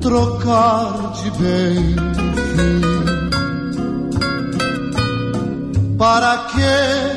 [0.02, 1.95] trocar de bem
[2.56, 2.82] fim.
[5.95, 7.16] Para que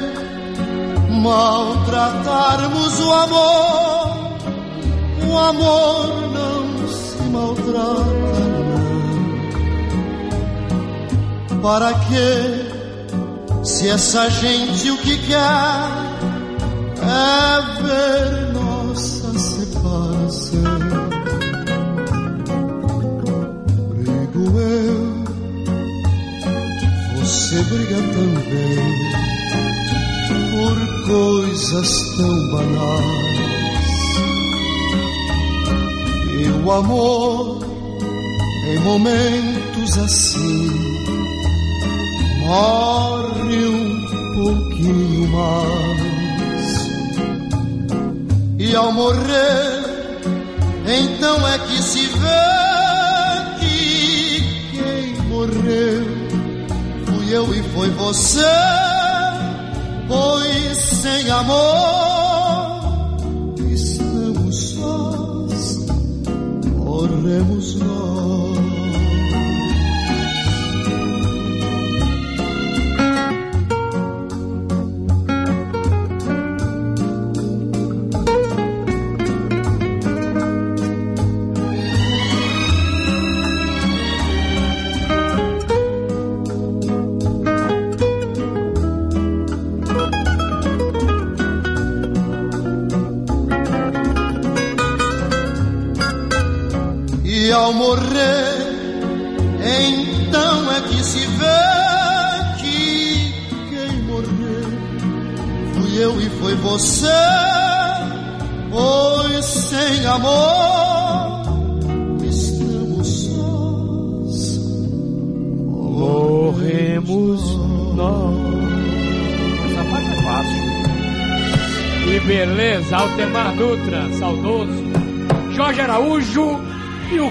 [1.20, 4.38] maltratarmos o amor.
[5.28, 8.40] O amor não se maltrata,
[8.70, 8.90] não.
[11.60, 12.66] Para que,
[13.64, 15.36] se essa gente o que quer
[17.02, 20.80] é ver nossa separação?
[23.94, 25.24] Brigo eu,
[27.20, 29.09] você briga também
[31.70, 33.40] coisas tão banais.
[36.34, 37.64] E o amor,
[38.66, 40.70] em momentos assim,
[42.40, 45.70] morre um pouquinho mais.
[48.58, 49.84] E ao morrer,
[50.86, 54.40] então é que se vê que
[54.72, 56.04] quem morreu
[57.06, 58.90] fui eu e foi você
[60.94, 61.60] sem amor
[63.72, 65.86] estamos sós,
[66.76, 67.59] morremos nós.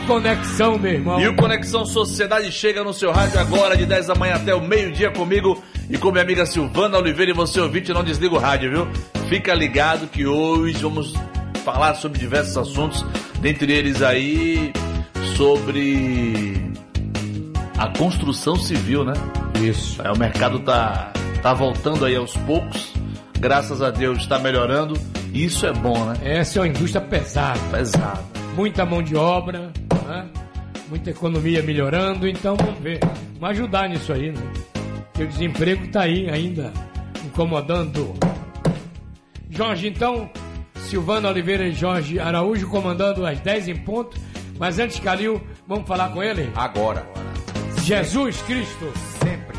[0.10, 1.22] Conexão, meu irmão.
[1.22, 4.60] E o Conexão Sociedade chega no seu rádio agora, de 10 da manhã até o
[4.60, 7.31] meio-dia comigo e com minha amiga Silvana Oliveira.
[7.31, 8.88] E você, ouvinte, não desliga o rádio, viu?
[9.30, 11.14] Fica ligado que hoje vamos
[11.64, 13.06] falar sobre diversos assuntos,
[13.40, 14.73] dentre eles aí
[15.38, 16.60] sobre
[17.77, 19.14] a construção civil, né?
[19.61, 20.02] Isso.
[20.02, 21.14] É, o mercado tá,
[21.44, 22.91] tá voltando aí aos poucos,
[23.40, 24.99] graças a Deus está melhorando.
[25.31, 26.15] Isso é bom, né?
[26.23, 27.60] Essa é uma indústria pesada.
[27.69, 28.26] Pesada.
[28.56, 29.72] Muita mão de obra,
[30.10, 30.30] né?
[30.90, 32.99] muita economia melhorando, então vamos ver.
[33.40, 34.41] Vamos ajudar nisso aí, né?
[35.11, 36.73] Porque o desemprego está aí ainda,
[37.26, 38.15] incomodando.
[39.49, 40.30] Jorge, então,
[40.76, 44.19] Silvana Oliveira e Jorge Araújo comandando às 10 em ponto.
[44.57, 46.52] Mas antes, Calil, vamos falar com ele?
[46.56, 47.07] Agora.
[47.84, 48.91] Jesus Cristo.
[49.23, 49.57] Sempre.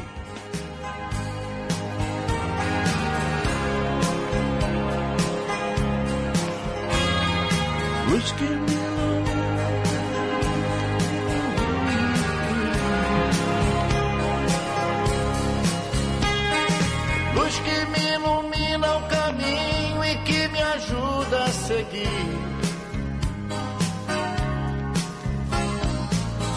[8.10, 8.59] Luz que
[21.52, 22.08] seguir.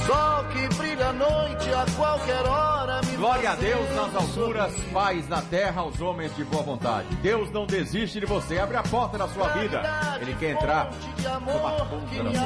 [0.06, 4.92] Sol que brilha à noite a qualquer hora me Glória a Deus nas alturas, sorrir.
[4.92, 7.08] paz na terra aos homens de boa vontade.
[7.22, 9.82] Deus não desiste de você, abre a porta da sua vida.
[10.22, 10.90] Ele quer entrar.
[11.24, 12.40] Um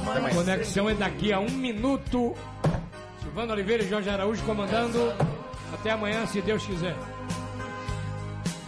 [0.00, 0.34] abraço.
[0.34, 2.34] Conexão é daqui a um minuto.
[3.22, 5.12] Silvano Oliveira e Jorge Araújo comandando.
[5.72, 6.94] Até amanhã, se Deus quiser.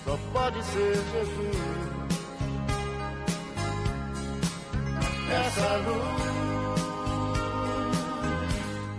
[0.04, 1.75] Só pode ser Jesus.
[5.28, 6.45] nessa luz.